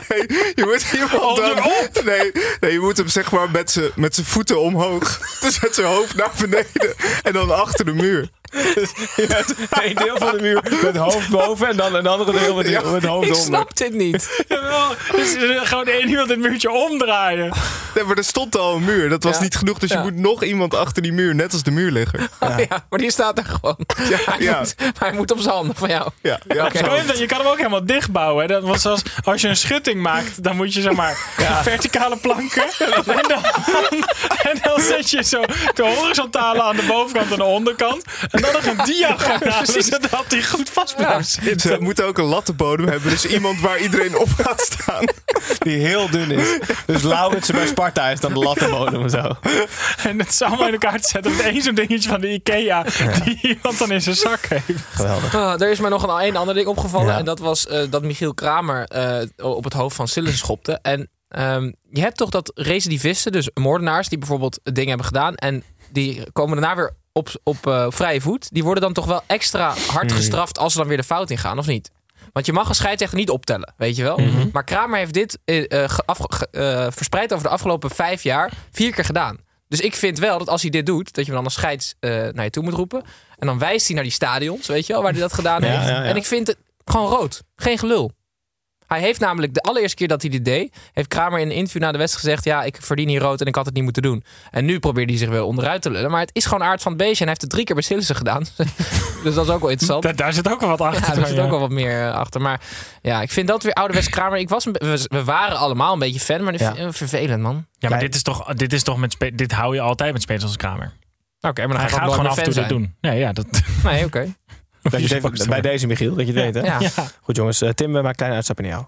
[0.09, 2.05] Nee, je moet iemand dan...
[2.05, 5.19] Nee, nee, je moet hem zeg maar met zijn met zijn voeten omhoog.
[5.41, 6.93] Dus met zijn hoofd naar beneden.
[7.23, 8.29] En dan achter de muur.
[9.83, 13.03] Een deel van de muur met hoofd boven en dan een andere deel met, met
[13.05, 13.35] hoofd Ik onder.
[13.35, 14.43] snap dit niet.
[14.47, 17.51] Jawel, Dus gewoon één iemand het muurtje omdraaien.
[17.95, 19.09] Nee, maar er stond al een muur.
[19.09, 19.41] Dat was Ja.
[19.41, 19.79] niet genoeg.
[19.79, 19.97] Dus Ja.
[19.97, 21.35] je moet nog iemand achter die muur.
[21.35, 22.19] Net als de muurligger.
[22.39, 22.85] Oh, ja.
[22.89, 23.77] maar die staat er gewoon.
[24.25, 24.57] hij, ja.
[24.59, 26.09] Moet, maar hij moet op zijn handen van jou.
[26.21, 26.65] Ja, ja.
[26.65, 26.81] Oké.
[26.81, 28.47] Kan je, dat- je kan hem ook helemaal dichtbouwen.
[28.47, 31.17] Dat was als, als je een schutting maakt, dan moet je zeg maar
[31.63, 32.63] verticale planken.
[33.05, 33.43] En dan,
[34.43, 35.41] en dan zet je zo
[35.73, 38.03] de horizontale aan de bovenkant en de onderkant.
[38.31, 41.69] En dan nog een diagonaal, zodat die goed vast blijft zitten.
[41.69, 43.09] Ze moeten ook een lattenbodem hebben.
[43.09, 45.05] Dus iemand waar iedereen op gaat staan.
[45.59, 46.59] Die heel dun is.
[46.85, 49.31] Dus Lauritsen bij Sparta is dan de lattenbodem en zo.
[50.03, 52.83] En het is allemaal in elkaar te zetten met één zo'n dingetje van de Ikea
[53.23, 54.83] die iemand dan in zijn zak heeft.
[54.89, 55.35] Geweldig.
[55.35, 57.07] Ah, er is mij nog een, een ander ding opgevallen.
[57.07, 57.17] Ja.
[57.17, 60.79] En dat was eh, dat Michiel Kramer eh, op het hoofd van Sillissen schopte.
[60.81, 64.09] En ehm, je hebt toch dat recidivisten, dus moordenaars...
[64.09, 65.35] die bijvoorbeeld dingen hebben gedaan...
[65.35, 68.53] en die komen daarna weer op, op eh, vrije voet...
[68.53, 70.57] die worden dan toch wel extra hard gestraft...
[70.57, 71.91] als ze dan weer de fout ingaan, of niet?
[72.33, 74.19] Want je mag een scheidsrechter niet optellen, weet je wel.
[74.51, 78.51] Maar Kramer heeft dit eh, eh, verspreid over de afgelopen vijf jaar...
[78.71, 79.37] vier keer gedaan.
[79.67, 81.13] Dus ik vind wel dat als hij dit doet...
[81.13, 83.03] dat je hem dan als scheids eh, naar je toe moet roepen...
[83.37, 85.01] en dan wijst hij naar die stadions, weet je wel...
[85.01, 85.87] waar hij dat gedaan Ja, heeft.
[85.87, 86.03] ja, ja.
[86.03, 87.43] En ik vind het gewoon rood.
[87.55, 88.11] Geen gelul.
[88.93, 91.81] Hij heeft namelijk de allereerste keer dat hij dit deed, heeft Kramer in een interview
[91.81, 94.01] na de wedstrijd gezegd: Ja, ik verdien hier rood en ik had het niet moeten
[94.01, 94.23] doen.
[94.51, 96.11] En nu probeert hij zich weer onderuit te lullen.
[96.11, 97.25] Maar het is gewoon aard van het beestje.
[97.25, 98.43] En hij heeft het drie keer bij Sillissen gedaan.
[99.23, 100.03] dus dat is ook wel interessant.
[100.03, 101.07] Daar, daar zit ook wel wat achter.
[101.07, 101.43] Ja, daar zit ja.
[101.43, 102.41] ook wel wat meer eh, achter.
[102.41, 102.61] Maar
[103.01, 104.37] ja, ik vind dat weer ouderwets Kramer.
[104.37, 106.91] Ik was we, we waren allemaal een beetje fan, maar Ja.
[106.91, 107.65] vervelend, man.
[107.77, 110.43] Ja, maar dit is toch, dit is toch met dit hou je altijd met spelers
[110.43, 110.93] als Kramer.
[111.47, 112.95] Oké, maar dan Hij gaat gewoon af en toe dit doen.
[113.01, 113.45] Nee, ja, dat.
[113.83, 114.33] Nee, oké.
[114.83, 116.77] Dat je het even- bij deze, Michiel, dat je het weet, hè?
[116.77, 116.89] Ja.
[117.21, 117.61] Goed, jongens.
[117.61, 118.85] eh, Tim, we maken een kleine uitstapje naar jou.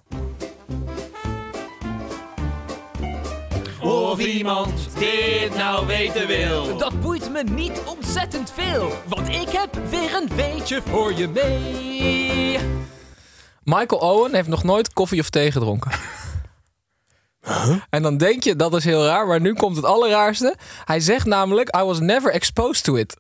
[3.81, 6.77] Of iemand dit nou weten wil.
[6.77, 12.59] Dat boeit me niet ontzettend veel, want ik heb weer een beetje voor je mee.
[13.63, 15.91] Michael Owen heeft nog nooit koffie of thee gedronken.
[17.89, 20.55] En dan denk je dat is heel raar, maar nu komt het allerraarste.
[20.85, 23.17] Hij zegt namelijk: I was never exposed to it.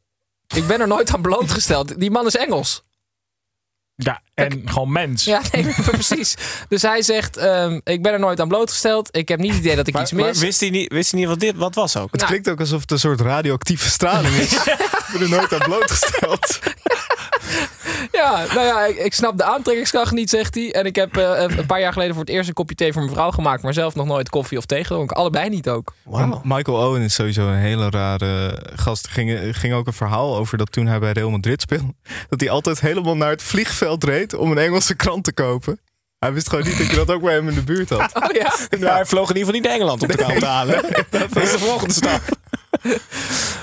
[0.55, 1.99] Ik ben er nooit aan blootgesteld.
[1.99, 2.83] Die man is Engels.
[3.97, 5.23] Ja, en gewoon mens.
[5.23, 6.35] Ja, nee, maar precies.
[6.69, 9.17] Dus hij zegt: ehm, Ik ben er nooit aan blootgesteld.
[9.17, 10.39] Ik heb niet het idee dat ik Maar, iets maar mis.
[10.39, 12.11] wist, hij niet, wist hij niet wat dit wat was ook?
[12.11, 12.27] Het Nou.
[12.31, 14.53] klinkt ook alsof het een soort radioactieve straling is.
[14.53, 16.59] Ik ben er nooit aan blootgesteld.
[18.11, 20.73] Ja, nou ja, ik, ik snap de aantrekkingskracht niet, zegt hij.
[20.73, 23.01] En ik heb eh, een paar jaar geleden voor het eerst een kopje thee voor
[23.01, 23.63] mijn vrouw gemaakt.
[23.63, 25.15] Maar zelf nog nooit koffie of thee gedronken.
[25.15, 25.93] Allebei niet ook.
[26.43, 29.05] Michael Owen is sowieso een hele rare gast.
[29.05, 31.93] Er ging, ging ook een verhaal over dat toen hij bij Real Madrid speelde...
[32.29, 35.79] dat hij altijd helemaal naar het vliegveld reed om een Engelse krant te kopen.
[36.19, 38.13] Hij wist gewoon niet dat je dat ook bij hem in de buurt had.
[38.23, 38.53] Oh ja?
[38.69, 40.81] Nou, hij vloog in ieder geval niet naar Engeland om de krant te halen.
[41.09, 42.21] dat is de volgende stap.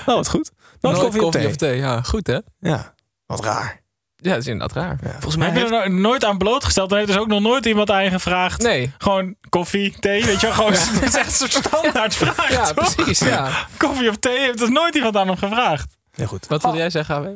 [0.05, 0.51] Oh, wat goed.
[0.81, 1.69] Nooit koffie, koffie of of thee.
[1.69, 1.77] thee.
[1.77, 2.39] Ja, goed hè?
[2.59, 2.93] Ja,
[3.25, 3.82] wat raar.
[4.23, 4.97] Ja, dat is inderdaad raar.
[5.11, 5.73] Volgens mij heb je heeft...
[5.83, 6.91] er no- nooit aan blootgesteld?
[6.91, 8.61] Er heeft dus ook nog nooit iemand aan je gevraagd.
[8.61, 8.91] Nee.
[8.97, 10.55] Gewoon koffie, thee, weet je wel.
[10.55, 12.95] Gewoon, Het is echt een soort standaard vraag, Ja, toch?
[12.95, 13.19] precies.
[13.19, 13.51] Ja.
[13.77, 15.97] Koffie of thee heeft dus nooit iemand aan hem gevraagd.
[16.13, 16.47] Ja, goed.
[16.47, 17.27] Wat wil jij zeggen, AW?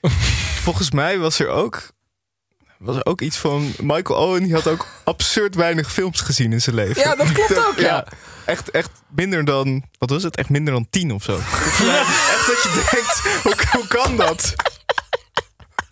[0.66, 1.82] Volgens mij was er ook,
[2.78, 3.72] was er ook iets van...
[3.82, 7.02] Michael Owen die had ook absurd weinig films gezien in zijn leven.
[7.02, 8.04] Ja, dat klopt ook, ja.
[8.44, 9.82] Echt, echt minder dan...
[9.98, 10.36] Wat was het?
[10.36, 11.36] Echt minder dan tien of zo.
[11.36, 14.54] Echt dat je denkt, hoe, hoe kan dat?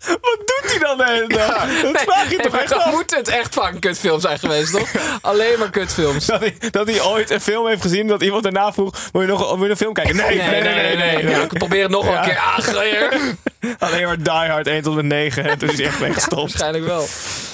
[0.07, 1.81] Wat doet hij dan de hele dag?
[1.81, 2.91] Dat vraag je Nee, toch echt af?
[2.91, 4.89] moet het echt van kutfilm zijn geweest, toch?
[5.21, 6.25] Alleen maar kutfilms.
[6.25, 8.95] Dat hij, dat hij ooit een film heeft gezien dat iemand daarna vroeg...
[9.11, 10.15] Wil je nog, wil je een film kijken?
[10.15, 10.95] Nee, nee, nee, nee.
[10.95, 12.37] nee, Ja, ik probeer het nog een keer.
[12.37, 12.57] Ah.
[13.79, 15.43] Alleen maar Die Hard 1 tot en met 9.
[15.45, 16.41] En toen is hij echt mee gestopt.
[16.41, 17.05] Waarschijnlijk wel.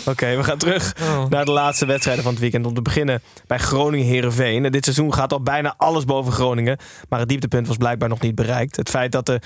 [0.05, 1.25] Oké, we gaan terug Oh.
[1.29, 2.65] naar de laatste wedstrijden van het weekend.
[2.65, 4.63] Om te beginnen bij Groningen-Herenveen.
[4.71, 6.77] Dit seizoen gaat al bijna alles boven Groningen.
[7.09, 8.75] Maar het dieptepunt was blijkbaar nog niet bereikt.
[8.75, 9.39] Het feit dat de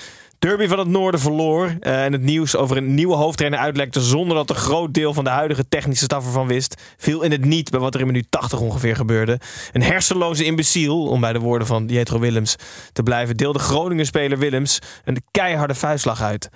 [0.44, 1.76] derby van het noorden verloor.
[1.80, 4.02] eh, en het nieuws over een nieuwe hoofdtrainer uitlekte.
[4.02, 6.82] zonder dat een groot deel van de huidige technische staf ervan wist.
[6.98, 9.40] viel in het niet bij wat er in minuut 80 ongeveer gebeurde.
[9.72, 12.56] Een hersenloze imbeciel, om bij de woorden van Jetro Willems
[12.94, 13.38] te blijven.
[13.38, 16.50] deelde Groningen-speler Willems een keiharde vuistslag uit.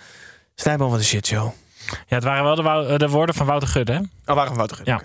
[0.56, 1.52] Snijboom van de shitshow.
[2.08, 3.92] Ja, het waren wel de, wou- de woorden van Wouter Gudde.
[3.94, 4.00] hè?
[4.00, 5.02] Oh, waren van Wouter Gudde, Ja.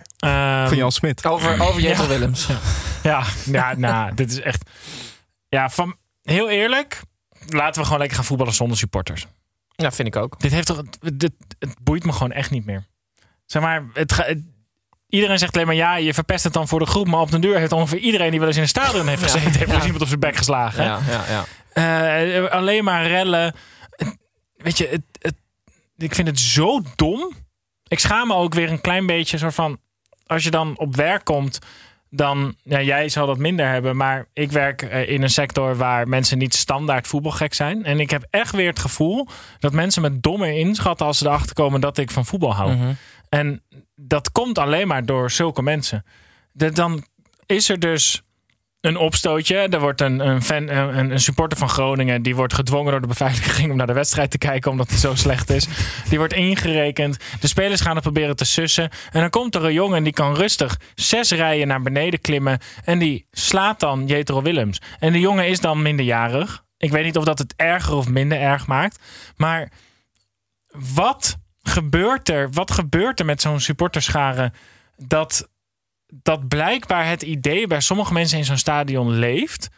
[0.61, 1.27] Ehm, Van Jan Smit.
[1.27, 2.09] Over, over Jetro Ja.
[2.09, 2.47] Willems.
[3.03, 4.71] Ja, ja nou, dit is echt...
[5.49, 7.01] Ja, van, heel eerlijk,
[7.49, 9.27] laten we gewoon lekker gaan voetballen zonder supporters.
[9.77, 10.41] Ja, vind ik ook.
[10.41, 10.83] Dit heeft toch...
[11.15, 12.87] Dit, het boeit me gewoon echt niet meer.
[13.47, 14.43] Zeg maar, het, ga- het-
[15.09, 17.07] iedereen zegt alleen maar ja, je verpest het dan voor de groep.
[17.07, 19.53] Maar op den deur heeft ongeveer iedereen die wel eens in een stadion heeft gezeten...
[19.53, 20.85] heeft wel eens iemand op zijn bek geslagen.
[20.85, 21.45] Ja, ja, ja.
[22.43, 23.55] Eh, alleen maar rellen.
[24.57, 25.35] Weet je, het, het,
[25.97, 27.33] ik vind het zo dom.
[27.87, 29.81] Ik schaam me ook weer een klein beetje zo van...
[30.27, 31.59] Als je dan op werk komt,
[32.15, 32.55] dan...
[32.63, 35.77] Ja, jij zal dat minder hebben, maar ik werk eh, in een sector...
[35.77, 37.85] waar mensen niet standaard voetbalgek zijn.
[37.85, 39.27] En ik heb echt weer het gevoel
[39.59, 41.07] dat mensen me dommer inschatten...
[41.07, 42.73] als ze erachter komen dat ik van voetbal hou.
[42.73, 42.93] Mhm.
[43.29, 43.63] En
[43.95, 46.05] dat komt alleen maar door zulke mensen.
[46.53, 47.05] De- dan
[47.47, 48.23] is er dus
[48.83, 49.57] een opstootje.
[49.57, 52.23] Er wordt een, een, fan, een, een supporter van Groningen.
[52.23, 54.71] Die wordt gedwongen door de beveiliging om naar de wedstrijd te kijken.
[54.71, 55.67] Omdat het zo slecht is.
[56.09, 57.17] Die wordt ingerekend.
[57.41, 58.91] De spelers gaan het proberen te sussen.
[59.11, 62.59] En dan komt er een jongen en die kan rustig zes rijen naar beneden klimmen.
[62.85, 64.81] En die slaat dan Jetro Willems.
[64.99, 66.65] En de jongen is dan minderjarig.
[66.77, 68.99] Ik weet niet of dat het erger of minder erg maakt.
[69.37, 69.71] Maar
[70.95, 72.51] wat gebeurt er?
[72.51, 74.53] Wat gebeurt er met zo'n supporterschare
[74.97, 75.49] dat,
[76.23, 79.69] dat blijkbaar het idee bij sommige mensen in zo'n stadion leeft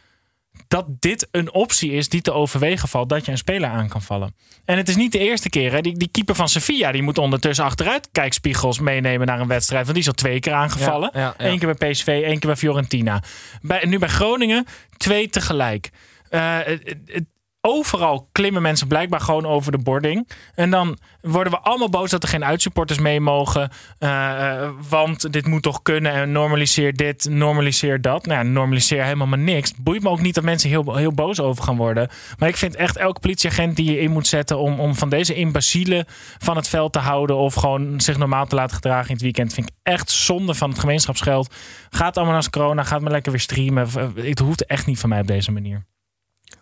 [0.68, 4.02] dat dit een optie is die te overwegen valt dat je een speler aan kan
[4.02, 4.34] vallen.
[4.64, 5.72] En het is niet de eerste keer.
[5.72, 5.80] Hè?
[5.80, 9.82] Die, die keeper van Sevilla die moet ondertussen achteruit kijkspiegels meenemen naar een wedstrijd.
[9.82, 11.10] Want die is al twee keer aangevallen.
[11.12, 11.44] Ja, ja, ja.
[11.50, 13.22] Eén keer bij PSV, één keer bij Fiorentina.
[13.62, 14.66] Bij, nu bij Groningen
[14.96, 15.90] twee tegelijk.
[16.28, 17.24] Eh, het-
[17.66, 20.28] overal klimmen mensen blijkbaar gewoon over de boarding.
[20.54, 23.70] En dan worden we allemaal boos dat er geen uitsupporters mee mogen.
[23.98, 26.12] Eh, eh, want dit moet toch kunnen.
[26.12, 28.26] En normaliseer dit, normaliseer dat.
[28.26, 29.74] Nou ja, normaliseer helemaal maar niks.
[29.74, 32.08] Boeit me ook niet dat mensen heel, heel boos over gaan worden.
[32.38, 34.58] Maar ik vind echt elke politieagent die je in moet zetten...
[34.58, 36.04] om, om van deze imbecielen
[36.38, 37.36] van het veld te houden...
[37.36, 39.54] of gewoon zich normaal te laten gedragen in het weekend...
[39.54, 41.54] vind ik echt zonde van het gemeenschapsgeld.
[41.90, 43.88] Gaat allemaal naar corona, gaat maar lekker weer streamen.
[44.14, 45.84] Het hoeft echt niet van mij op deze manier.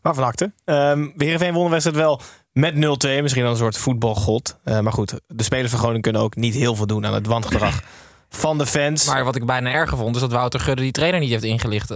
[0.03, 0.53] Maar van harte.
[0.64, 2.20] Ehm Heerenveen won de wedstrijd wel
[2.53, 2.78] met 0-2.
[2.78, 4.59] Misschien dan een soort voetbalgod.
[4.64, 7.26] Eh, maar goed, de spelers van Groningen kunnen ook niet heel veel doen aan het
[7.26, 7.82] wangedrag
[8.28, 9.07] van de fans.
[9.07, 11.90] Maar wat ik bijna erger vond, is dat Wouter Gudde die trainer niet heeft ingelicht.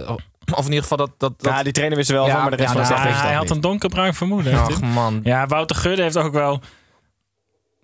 [0.55, 1.11] Of in ieder geval dat...
[1.17, 1.53] dat, dat...
[1.53, 3.41] Ja, die trainer wist er wel van, maar de rest van de nou, hij had
[3.43, 3.51] niet.
[3.51, 4.59] een donkerbruin vermoeden.
[4.59, 5.19] Ach man.
[5.23, 6.61] Ja, Wouter Gudde heeft ook wel...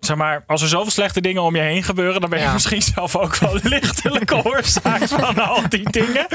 [0.04, 2.20] Zeg maar, als er zoveel slechte dingen om je heen gebeuren...
[2.20, 2.52] dan ben je Ja.
[2.52, 6.26] misschien zelf ook wel lichtelijke oorzaak van al die dingen.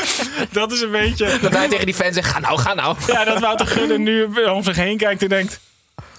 [0.51, 1.38] Dat is een beetje...
[1.41, 2.95] Dat hij tegen die fans zegt, ga nou, ga nou.
[3.07, 5.59] Ja, dat Wouter Gudde nu om zich heen kijkt en denkt...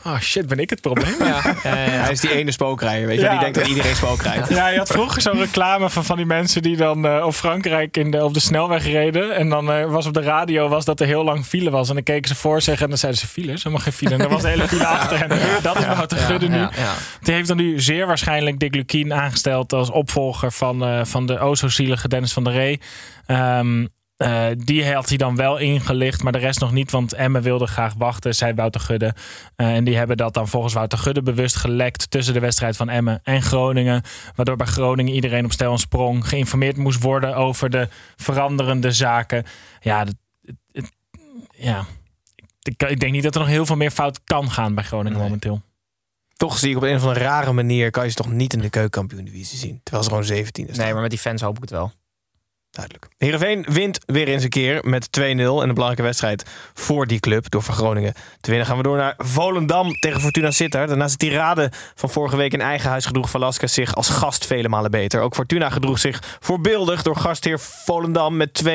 [0.04, 1.14] Oh shit, ben ik het probleem?
[1.18, 1.40] Ja.
[1.62, 3.24] Hij is die ene spookrijder, weet je.
[3.24, 3.30] Ja.
[3.30, 4.48] Die denkt dat iedereen spook rijdt.
[4.48, 7.96] Ja, je had vroeger zo'n reclame van, van die mensen die dan eh, op Frankrijk
[7.96, 9.36] in de, op de snelweg reden.
[9.36, 11.88] En dan eh, was op de radio was dat er heel lang file was.
[11.88, 13.62] En dan keken ze voor zich en dan zeiden ze files.
[13.62, 14.14] Helemaal geen file.
[14.14, 15.28] En er was een hele file achter hen.
[15.62, 16.56] Dat is Wouter Gudde nu.
[16.56, 16.94] Ja, ja.
[17.20, 21.38] Die heeft dan nu zeer waarschijnlijk Dick Lukien aangesteld als opvolger van, eh, van de
[21.38, 22.80] o zo zielige Dennis van der Ree.
[23.26, 23.86] Ehm,
[24.20, 26.90] Eh, die had hij dan wel ingelicht, maar de rest nog niet.
[26.90, 29.14] Want Emmen wilde graag wachten, zei Wouter Gudde.
[29.56, 32.88] Eh, en die hebben dat dan volgens Wouter Gudde bewust gelekt tussen de wedstrijd van
[32.88, 34.02] Emmen en Groningen.
[34.34, 39.44] Waardoor bij Groningen iedereen op stel en sprong geïnformeerd moest worden over de veranderende zaken.
[39.80, 40.14] Ja, dat-
[40.44, 40.92] het- het-
[41.56, 41.84] ja.
[42.62, 45.18] Ik, ik denk niet dat er nog heel veel meer fout kan gaan bij Groningen
[45.18, 45.62] momenteel.
[46.36, 47.90] Toch zie ik op een of andere rare manier...
[47.90, 49.80] kan je ze toch niet in de keukenkampioen-divisie zien.
[49.82, 50.76] Terwijl ze gewoon 17 is.
[50.76, 51.92] Nee, maar met die fans hoop ik het wel.
[52.70, 53.08] Duidelijk.
[53.18, 55.22] Heerenveen wint weer eens een keer met 2-0.
[55.22, 56.44] En een belangrijke wedstrijd
[56.74, 57.50] voor die club.
[57.50, 60.88] Door van Groningen te winnen gaan we door naar Volendam tegen Fortuna Sittard.
[60.88, 64.68] Daarnaast de tirade van vorige week in eigen huis gedroeg Velasquez zich als gast vele
[64.68, 65.20] malen beter.
[65.20, 68.68] Ook Fortuna gedroeg zich voorbeeldig door gastheer Volendam met 2-1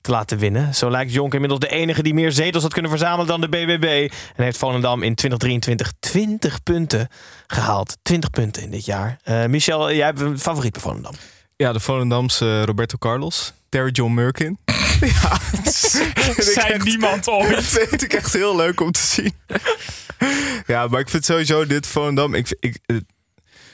[0.00, 0.74] te laten winnen.
[0.74, 4.12] Zo lijkt Jonk inmiddels de enige die meer zetels had kunnen verzamelen dan de BBB.
[4.36, 7.08] En heeft Volendam in 2023 20 punten
[7.46, 7.96] gehaald.
[8.02, 9.18] 20 punten in dit jaar.
[9.22, 11.14] Eh, Michel, jij hebt een favoriet bij Volendam.
[11.56, 13.52] Ja, de Volendamse Roberto Carlos.
[13.68, 14.58] Terry John Murkin.
[15.00, 15.40] ja,
[16.54, 17.54] Zei niemand ooit.
[17.54, 19.32] Dat vind ik echt heel leuk om te zien.
[20.66, 22.34] ja, maar ik vind sowieso dit Volendam...
[22.34, 22.96] Ik, ik, eh,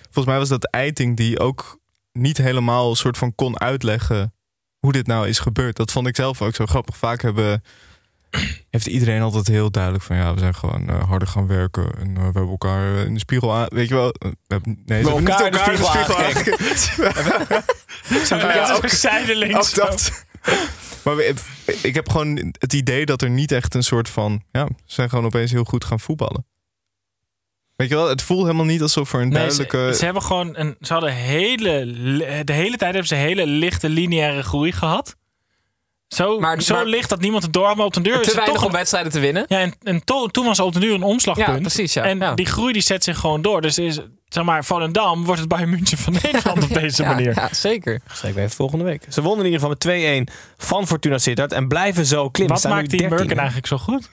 [0.03, 1.79] volgens mij was dat Eiting die ook
[2.13, 4.35] niet helemaal een soort van kon uitleggen...
[4.79, 5.77] hoe dit nou is gebeurd.
[5.77, 6.97] Dat vond ik zelf ook zo grappig.
[6.97, 7.63] Vaak hebben,
[8.71, 10.17] heeft iedereen altijd heel duidelijk van...
[10.17, 11.93] ja, we zijn gewoon eh, harder gaan werken.
[11.99, 13.67] En eh, we hebben elkaar in de spiegel aan...
[13.69, 14.11] Weet je wel?
[14.13, 16.17] eh, We hebben, nee, We hebben niet elkaar in de elkaar spiegel
[18.27, 19.73] Zo Ja, ook- zijdelings.
[19.75, 20.25] dat.
[21.05, 21.35] Maar we-
[21.83, 24.43] ik heb gewoon het idee dat er niet echt een soort van...
[24.53, 26.47] Ja, ze zijn gewoon opeens heel goed gaan voetballen.
[27.77, 29.89] Weet je wel, het voelt helemaal niet alsof er een Nee, duidelijke...
[29.93, 31.87] ze, ze hebben gewoon een, ze hadden hele,
[32.45, 35.17] de hele tijd hebben ze hele lichte lineaire groei gehad.
[36.15, 38.21] Zo, Maar- zo maar- licht dat niemand het door had, maar op den deur is
[38.21, 39.45] Te het weinig toch om wedstrijden te winnen.
[39.49, 41.49] Ja, en, en to- toen was op den duur een omslagpunt.
[41.49, 42.03] Ja, precies, ja.
[42.03, 42.35] En Ja.
[42.35, 43.61] die groei die zet zich gewoon door.
[43.61, 43.99] Dus is,
[44.29, 47.35] zeg maar, Volendam wordt het Bayern München van Nederland op deze Ja, manier.
[47.35, 48.01] Ja, zeker.
[48.13, 49.03] Schrijf even volgende week.
[49.09, 52.55] Ze wonnen in ieder geval met 2-1 van Fortuna Sittard en blijven zo klimmen.
[52.63, 53.09] Wat maakt die 13e.
[53.09, 54.09] Merken eigenlijk zo goed?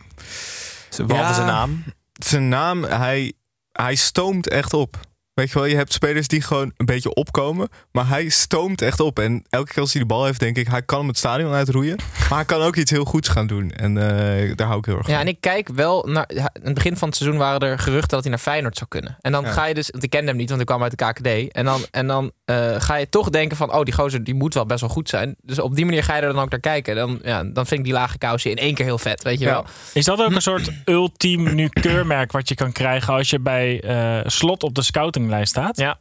[0.89, 1.35] Ze behalve Ja.
[1.35, 1.83] zijn naam.
[2.13, 3.33] Zijn naam, hij,
[3.71, 4.97] hij stoomt echt op.
[5.37, 7.69] Weet je wel, je hebt spelers die gewoon een beetje opkomen.
[7.91, 9.19] Maar hij stoomt echt op.
[9.19, 10.67] En elke keer als hij de bal heeft, denk ik...
[10.67, 11.95] hij kan hem het stadion uitroeien.
[12.29, 13.71] Maar hij kan ook iets heel goeds gaan doen.
[13.71, 15.13] En eh, daar hou ik heel erg van.
[15.13, 16.25] Ja, en ik kijk wel naar.
[16.33, 19.17] In het begin van het seizoen waren er geruchten dat hij naar Feyenoord zou kunnen.
[19.21, 19.51] En dan Ja.
[19.51, 19.89] ga je dus.
[19.89, 21.51] Want ik kende hem niet, want ik kwam uit de KKD.
[21.51, 23.73] En dan, en dan eh, ga je toch denken van.
[23.73, 25.35] Oh, die gozer die moet wel best wel goed zijn.
[25.41, 26.95] Dus op die manier ga je er dan ook naar kijken.
[26.95, 29.23] Dan, ja, dan vind ik die lage kousen in één keer heel vet.
[29.23, 29.51] Weet je Ja.
[29.51, 29.65] wel?
[29.93, 33.81] Is dat ook een soort ultiem nu keurmerk wat je kan krijgen als je bij
[33.81, 34.81] eh, slot op de
[35.27, 35.77] scoutinglijst staat?
[35.77, 35.99] Ja.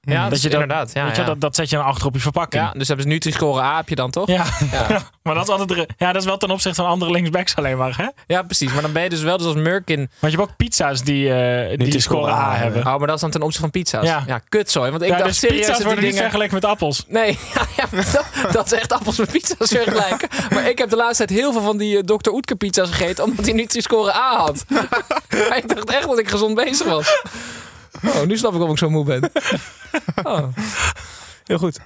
[0.00, 0.92] Ja, dat je inderdaad.
[0.92, 1.24] Ja, je.
[1.24, 2.62] Dat, dat zet je dan achter op je verpakking.
[2.62, 4.26] ja, dus hebben ze Nutri-score A heb je dan toch?
[4.28, 4.44] Ja.
[4.72, 5.02] Ja.
[5.22, 7.96] maar dat is altijd ja, dat is wel ten opzichte van andere linksbacks alleen maar,
[7.96, 8.34] hè?
[8.34, 8.72] Ja, precies.
[8.72, 9.98] Maar dan ben je dus wel dus als Merkin.
[10.18, 12.86] Want je hebt ook pizza's die, eh, die score A hebben.
[12.86, 14.04] Oh, maar dat is dan ten opzichte van pizza's.
[14.04, 14.24] Ja.
[14.26, 14.90] Ja, kutzooi.
[14.90, 16.30] Want ik dacht serieus pizza's dat die worden niet dingen...
[16.30, 17.04] vergeleken met appels.
[17.08, 17.38] Nee,
[17.76, 20.28] ja, dat, dat is echt appels met pizza's vergelijken.
[20.50, 22.30] Maar ik heb de laatste tijd heel veel van die Dr.
[22.30, 24.64] Oetker pizza's gegeten, omdat hij Nutri-score A had.
[25.58, 27.20] Ik dacht echt dat ik gezond bezig was.
[28.06, 29.30] Oh, nu snap ik waarom ik zo moe ben.
[30.22, 30.42] Oh.
[31.44, 31.78] Heel goed.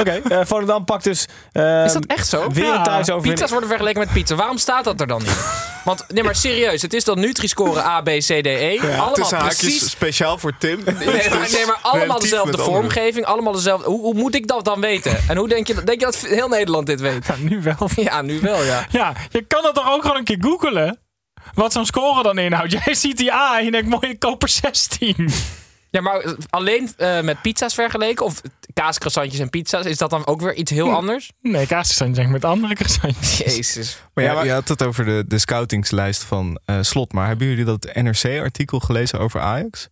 [0.00, 1.26] Oké, eh, Volendam pakt dus...
[1.52, 2.48] eh, Is dat echt zo?
[2.50, 3.32] Weer een thuisoverwinning.
[3.34, 4.34] Pizza's worden vergeleken met pizza.
[4.34, 5.36] Waarom staat dat er dan niet?
[5.84, 8.78] Want, nee maar serieus, het is dan Nutri-score A, B, C, D, E.
[8.98, 9.90] allemaal precies...
[9.90, 10.82] speciaal voor Tim.
[10.84, 10.94] Nee,
[11.30, 13.86] maar, nee, maar allemaal dezelfde vormgeving, allemaal dezelfde...
[13.88, 15.18] Hoe, hoe moet ik dat dan weten?
[15.28, 17.26] En hoe denk je, denk je dat heel Nederland dit weet?
[17.26, 17.88] Ja, nu wel.
[17.96, 18.86] Ja, nu wel, ja.
[18.90, 20.98] Ja, je kan dat toch ook gewoon een keer googelen?
[21.54, 22.72] Wat zo'n score dan inhoudt.
[22.84, 25.30] Jij ziet die A en je denkt, mooi, ik koop er 16.
[25.90, 28.24] Ja, maar eh, alleen eh, met pizza's vergeleken?
[28.24, 28.40] Of
[28.74, 29.84] kaascroissantjes en pizza's?
[29.84, 30.94] Is dat dan ook weer iets heel Hm.
[30.94, 31.30] anders?
[31.42, 33.36] Nee, kaascroissantjes denk ik met andere croissantjes.
[33.56, 34.02] Jezus.
[34.14, 37.12] Maar Ja, maar- je had het over de, de scoutingslijst van eh, Slot.
[37.12, 39.88] Maar hebben jullie dat NRC-artikel gelezen over Ajax?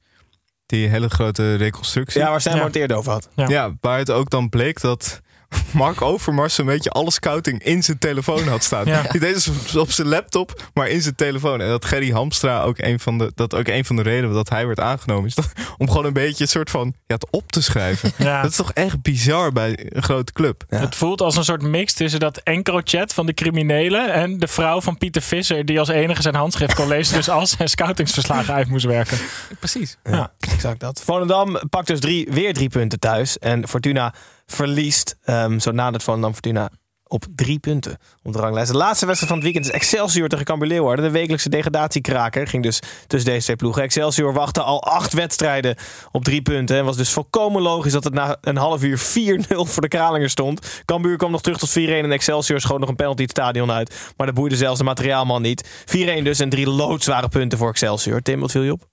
[0.67, 2.21] Die hele grote reconstructie.
[2.21, 2.65] Ja, waar Stijn Ja.
[2.65, 3.29] het eerder over had.
[3.37, 3.49] Ja.
[3.49, 5.21] Ja, waar het ook dan bleek dat
[5.73, 8.87] Mark Overmars een beetje alle scouting in zijn telefoon had staan.
[8.87, 9.03] Ja.
[9.03, 11.61] Die deed het op zijn laptop, maar in zijn telefoon.
[11.61, 14.49] En dat Gerry Hamstra ook een van de, dat ook een van de redenen dat
[14.49, 15.35] hij werd aangenomen is.
[15.35, 18.13] Dat, om gewoon een beetje het soort van ja, het op te schrijven.
[18.17, 18.43] Ja.
[18.43, 20.65] Dat is toch echt bizar bij een grote club.
[20.69, 20.81] Ja.
[20.81, 24.81] Het voelt als een soort mix tussen dat EncroChat van de criminelen en de vrouw
[24.81, 28.69] van Pieter Visser, die als enige zijn handschrift kon lezen, dus al zijn scoutingsverslagen uit
[28.69, 29.19] moest werken.
[29.59, 29.97] Precies.
[30.05, 31.03] Ja, exact dat.
[31.05, 33.39] Volendam pakt dus drie, weer drie punten thuis.
[33.39, 34.15] En Fortuna
[34.53, 36.71] verliest, ehm, zo nadert Volendam Fortuna
[37.09, 38.71] op drie punten op de ranglijst.
[38.71, 41.05] De laatste wedstrijd van het weekend is Excelsior tegen Cambuur Leeuwarden.
[41.05, 43.83] De wekelijkse degradatiekraker ging dus tussen deze twee ploegen.
[43.83, 45.77] Excelsior wachtte al acht wedstrijden
[46.13, 46.77] op drie punten.
[46.77, 50.31] En was dus volkomen logisch dat het na een half uur 4-0 voor de Kralingen
[50.31, 50.83] stond.
[50.85, 51.73] Cambuur kwam nog terug tot 4-1
[52.05, 54.13] en Excelsior schoot nog een penalty het stadion uit.
[54.17, 55.85] Maar dat boeide zelfs de materiaalman niet.
[55.85, 58.23] 4-1 dus en drie loodzware punten voor Excelsior.
[58.23, 58.89] Tim, wat viel je op?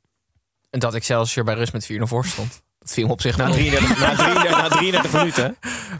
[0.69, 2.64] Dat Excelsior bij rust met 4-0 voor stond.
[2.85, 3.59] Dat viel op zich Na wel op.
[3.59, 5.57] 33, na 33, na 33 minuten.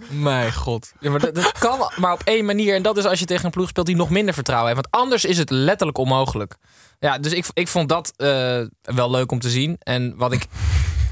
[0.09, 0.93] Mijn god.
[0.99, 2.75] Ja, maar dat, dat kan maar op één manier.
[2.75, 4.88] En dat is als je tegen een ploeg speelt die nog minder vertrouwen heeft.
[4.89, 6.55] Want anders is het letterlijk onmogelijk.
[6.99, 9.75] Ja, dus ik, ik vond dat eh, wel leuk om te zien.
[9.79, 10.45] En wat ik...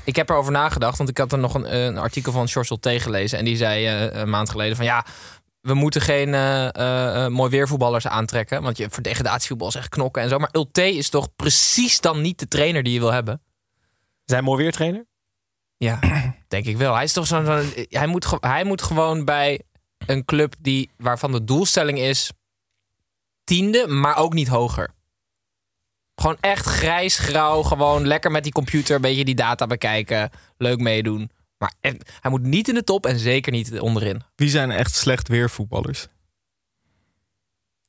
[0.04, 3.38] Ik heb erover nagedacht, want ik had er nog een, een artikel van Schorsel tegengelezen.
[3.40, 5.06] En die zei eh, een maand geleden van ja,
[5.62, 8.62] we moeten geen eh, mooi weervoetballers aantrekken.
[8.62, 10.38] Want je voor degradatievoetbal is echt knokken en zo.
[10.38, 13.42] Maar Ulte is toch precies dan niet de trainer die je wil hebben?
[14.26, 15.06] Zijn mooi weer trainer?
[15.84, 16.00] Ja,
[16.48, 16.94] denk ik wel.
[16.96, 17.46] Hij, is toch zo'n,
[17.90, 19.62] hij, moet, hij moet gewoon bij
[20.06, 22.32] een club die, waarvan de doelstelling is
[23.44, 24.90] tiende, maar ook niet hoger.
[26.16, 27.62] Gewoon echt grijs, grauw.
[27.62, 30.30] Gewoon lekker met die computer een beetje die data bekijken.
[30.58, 31.32] Leuk meedoen.
[31.58, 34.22] Maar echt- hij moet niet in de top en zeker niet onderin.
[34.36, 36.08] Wie zijn echt slecht weervoetballers?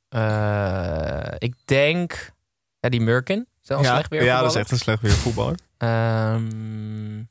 [0.09, 2.33] Eh, ik denk...
[2.79, 3.47] Ja, die Murkin.
[3.61, 5.57] Is dat een ja, slecht weer ja, dat is echt een slecht weervoetballer.
[5.77, 7.23] Ehm,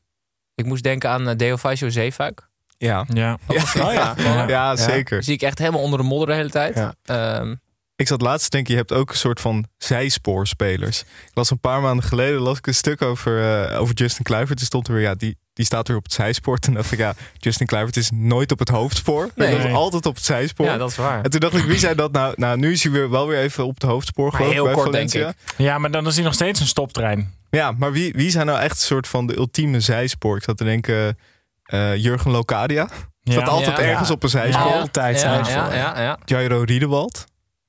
[0.55, 2.49] ik moest denken aan uh, Deofacio Zeefuik.
[2.79, 3.05] Ja.
[3.09, 3.39] Ja.
[3.47, 4.15] Was wel, ja.
[4.49, 5.23] Ja, zeker.
[5.23, 6.75] Zie ik echt helemaal onder de modder de hele tijd.
[6.75, 6.95] Ja.
[7.05, 7.55] Ehm,
[7.97, 11.01] Ik zat laatst te denken, je hebt ook een soort van zijspoorspelers.
[11.01, 14.61] Ik las een paar maanden geleden las ik een stuk over, eh, over Justin Kluivert.
[14.61, 16.59] Er stond er weer, ja, die, die staat weer op het zijspoor.
[16.59, 19.31] Toen dacht ik, ja, Justin Kluivert is nooit op het hoofdspoor.
[19.35, 19.49] Nee.
[19.49, 19.73] Hij is Nee.
[19.73, 20.67] altijd op het zijspoor.
[20.67, 21.23] Ja, dat is waar.
[21.23, 22.33] En toen dacht ik, wie zei dat nou?
[22.37, 24.25] Nou, nu is hij weer wel weer even op het hoofdspoor.
[24.25, 25.35] Maar geloof ik, heel bij kort, denk Valencia.
[25.57, 27.35] Ja, maar dan is hij nog steeds een stoptrein.
[27.55, 30.37] Ja, maar wie, wie zijn nou echt een soort van de ultieme zijspoor?
[30.37, 31.19] Ik zat te denken,
[31.65, 32.89] eh, Jurgen Locadia.
[33.25, 33.83] Staat altijd Ja.
[33.83, 34.15] ergens Ja.
[34.15, 34.67] op een zijspoor.
[34.71, 34.79] Ja.
[34.81, 35.75] Altijd Ja, zijspoor.
[35.75, 36.19] ja, ja, ja.
[36.25, 37.25] Jairo Riedewald.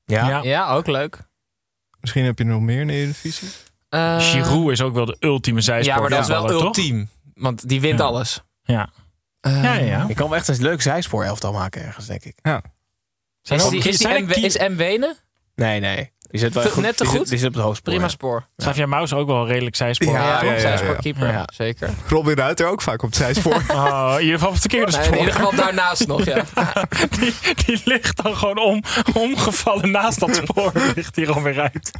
[0.05, 0.41] ja.
[0.43, 0.69] Ja.
[0.73, 1.17] ook leuk.
[1.99, 3.47] Misschien heb je nog meer in de Eredivisie.
[3.89, 5.93] Eh, Giroud is ook wel de ultieme zijspoor.
[5.95, 6.61] Ja, maar dat is wel toch?
[6.61, 7.09] ultiem.
[7.33, 8.05] Want die wint Ja.
[8.05, 8.41] alles.
[8.63, 8.89] Ja.
[9.39, 10.05] Eh, ja, ja.
[10.07, 12.35] Ik kan wel echt een leuk zijspoor elftal maken ergens, denk ik.
[12.41, 12.61] Ja.
[13.41, 15.15] Zijn Is, ook- die, is, die is M Wenen?
[15.55, 16.11] Nee, nee.
[16.29, 16.83] Die zit wel Te- goed.
[16.83, 17.29] net te die zit- goed?
[17.29, 17.91] die zit op het hoofdspoor.
[17.93, 18.11] Prima ja.
[18.13, 18.47] spoor.
[18.57, 20.13] Xavier Maus ook wel redelijk zijspoor.
[20.13, 21.27] Ja, Ja, ja, ja, zijspoorkeeper.
[21.27, 21.43] ja.
[21.53, 21.89] Zeker.
[22.07, 23.61] Robin Ruiter ook vaak op het zijspoor.
[23.75, 25.13] Oh, in ieder geval op het verkeerde Nee, spoor.
[25.15, 26.43] in ieder geval daarnaast nog, ja.
[27.19, 27.33] die,
[27.65, 30.71] die ligt dan gewoon om, omgevallen naast dat spoor.
[30.95, 31.91] ligt hier alweer uit.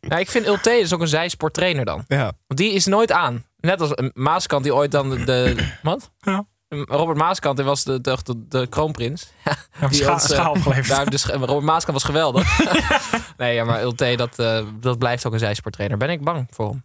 [0.00, 2.04] Nou, ik vind Ulte is ook een zijspoortrainer dan.
[2.08, 2.22] ja.
[2.46, 3.44] Want die is nooit aan.
[3.60, 5.24] Net als een Maaskant die ooit dan de...
[5.24, 6.10] de wat?
[6.18, 6.44] Ja.
[6.78, 9.30] Robert Maaskant, die was de, de, de, de kroonprins.
[9.80, 10.88] Ja, scha- ons, eh, schaal opgeleverd.
[10.88, 12.58] daar, dus, Robert Maaskant was geweldig.
[13.36, 15.98] nee, ja, maar Ulte, dat, eh, dat blijft ook een zijspoortrainer.
[15.98, 16.84] Ben ik bang voor hem.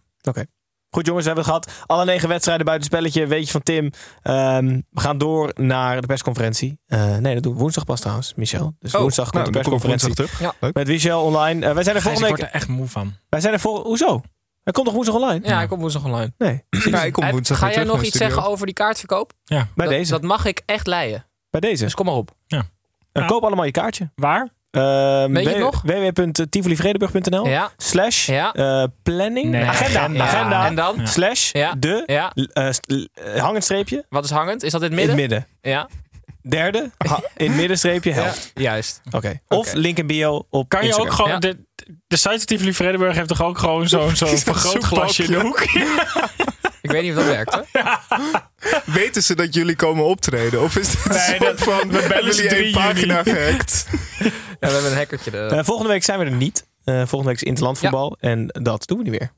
[0.90, 1.84] Goed jongens, we hebben het gehad.
[1.86, 3.26] Alle negen wedstrijden buiten spelletje.
[3.26, 3.90] Weet je van Tim.
[4.22, 6.78] Ehm, we gaan door naar de persconferentie.
[6.86, 8.76] Eh, nee, dat doen we woensdag pas trouwens, Michel.
[8.78, 10.06] Dus Oh, woensdag komt Nou, de komt persconferentie.
[10.06, 10.52] woensdag terug.
[10.52, 10.66] Ja.
[10.66, 10.74] Leuk.
[10.74, 11.66] Met Michel online.
[11.66, 12.48] Eh, wij zijn er Gijs, ik volgende word week.
[12.48, 13.14] er echt moe van.
[13.28, 13.78] Wij zijn er voor.
[13.84, 14.22] Hoezo?
[14.66, 15.48] Hij komt toch woensdag online?
[15.48, 16.32] Ja, ik kom woensdag online.
[16.38, 16.64] Nee.
[16.90, 19.32] Ja, ik kom Heb- woensdag Ga jij nog iets zeggen over die kaartverkoop?
[19.44, 19.66] Ja.
[19.74, 20.10] Bij dat, deze.
[20.10, 21.26] Dat mag ik echt leiden.
[21.50, 21.84] Bij deze.
[21.84, 22.30] Dus kom maar op.
[22.46, 22.60] Eh,
[23.12, 23.26] Ja.
[23.26, 24.10] Koop allemaal je kaartje.
[24.14, 24.48] Waar?
[24.70, 25.82] Ehm, Weet je het nog?
[25.82, 27.70] www.tivolivredenburg.nl Ja.
[27.76, 28.52] slash Ja.
[28.52, 29.50] eh, planning.
[29.50, 30.00] Nee, agenda.
[30.00, 30.24] agenda.
[30.24, 30.66] agenda.
[30.66, 31.06] En dan?
[31.06, 31.74] Slash Ja.
[31.78, 32.32] de Ja.
[32.52, 34.62] eh, eh, hangend streepje Wat is hangend?
[34.62, 35.22] Is dat in het in midden?
[35.24, 35.72] het midden.
[35.72, 35.88] Ja.
[36.48, 38.50] Derde ha- in middenstreepje helft.
[38.54, 39.00] Juist.
[39.10, 39.40] Oké.
[39.48, 41.30] Of link in bio op Kan je ook gewoon...
[41.30, 41.38] Ja.
[41.38, 41.58] De,
[42.06, 45.60] de site van Tivoli Vredenburg heeft toch ook gewoon zo'n zo'n vergrootglasje in de hoek?
[46.82, 47.82] Ik weet niet of dat werkt, hè?
[49.00, 50.62] Weten ze dat jullie komen optreden?
[50.62, 51.88] Of is dit een Nee, dat- van...
[51.90, 53.36] we bellen ze jullie 3 één pagina juni.
[53.38, 53.86] gehackt?
[54.18, 54.28] Ja,
[54.60, 55.30] we hebben een hackertje.
[55.30, 55.38] De...
[55.38, 56.66] Eh, volgende week zijn we er niet.
[56.84, 58.16] Eh, volgende week is interlandvoetbal.
[58.20, 59.30] En dat doen we niet meer.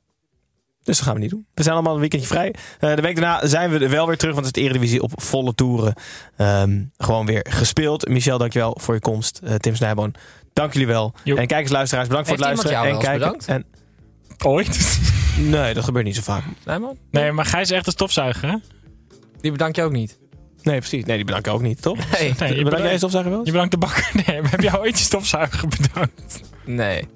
[0.89, 1.47] Dus dat gaan we niet doen.
[1.55, 2.55] We zijn allemaal een weekendje vrij.
[2.79, 4.35] Eh, de week daarna zijn we er wel weer terug.
[4.35, 5.95] Want het is de Eredivisie op volle toeren.
[6.37, 8.09] Ehm, gewoon weer gespeeld.
[8.09, 9.41] Michel, dankjewel voor je komst.
[9.45, 10.15] Eh, Tim Snijboon,
[10.53, 11.15] dank jullie wel.
[11.25, 12.89] En kijkers, luisteraars, bedankt voor het luisteren.
[12.89, 13.35] En kijken.
[13.35, 13.65] eens En,
[14.45, 15.01] Ooit?
[15.37, 16.45] nee, dat gebeurt niet zo vaak.
[16.65, 16.97] Nee, man.
[17.11, 18.57] Nee, maar Gijs is echt een stofzuiger, hè?
[19.41, 20.19] Die bedank je ook niet.
[20.63, 21.05] Nee, precies.
[21.05, 21.97] Nee, die bedank ik ook niet, toch?
[22.19, 22.21] Nee.
[22.21, 23.45] Nee, je Bedank jij bedankt, jezelf zeggen wel?
[23.45, 24.11] je bedankt de bakker.
[24.27, 26.41] Nee, maar heb jij ooit je stofzuiger bedankt?
[26.65, 27.09] Nee.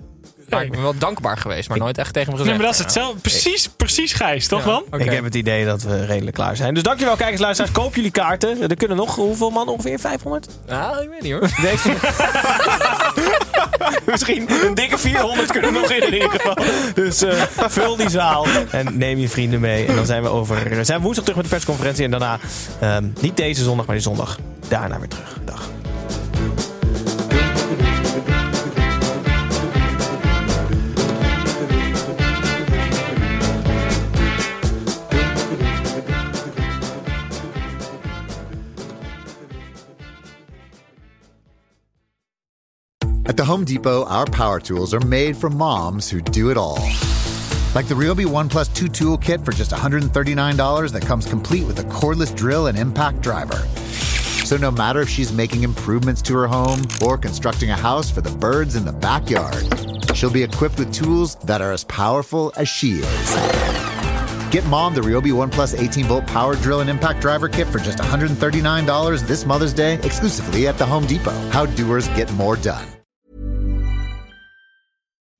[0.52, 2.62] Maar ik ben wel dankbaar geweest, maar nooit echt tegen hem Nee, gezegd.
[2.62, 3.20] maar dat is hetzelfde.
[3.20, 4.82] Precies, precies Gijs, toch dan?
[4.90, 5.02] Oké.
[5.04, 6.74] Ik heb het idee dat we redelijk klaar zijn.
[6.74, 7.72] Dus dankjewel, kijkers, luisteraars.
[7.74, 8.68] Koop jullie kaarten.
[8.70, 9.68] Er kunnen nog, hoeveel man?
[9.68, 10.46] Ongeveer 500?
[10.68, 11.48] Ah, ik weet niet hoor.
[11.60, 11.90] Deze...
[14.06, 16.56] Misschien een dikke 400 kunnen nog in, in ieder geval.
[16.94, 19.86] Dus eh, vul die zaal en neem je vrienden mee.
[19.86, 20.84] En dan zijn we over.
[20.84, 22.04] Zijn we woensdag terug met de persconferentie.
[22.04, 22.38] En daarna,
[22.80, 24.38] ehm, niet deze zondag, maar die zondag
[24.68, 25.38] daarna weer terug.
[25.44, 25.70] Dag.
[43.24, 46.78] At the Home Depot, our power tools are made for moms who do it all.
[47.72, 51.78] Like the Ryobi One Plus 2 tool kit for just $139 that comes complete with
[51.78, 53.58] a cordless drill and impact driver.
[54.44, 58.22] So no matter if she's making improvements to her home or constructing a house for
[58.22, 59.66] the birds in the backyard,
[60.16, 63.30] she'll be equipped with tools that are as powerful as she is.
[64.50, 67.78] Get mom the Ryobi One Plus 18 volt power drill and impact driver kit for
[67.78, 71.30] just $139 this Mother's Day exclusively at the Home Depot.
[71.50, 72.91] How doers get more done.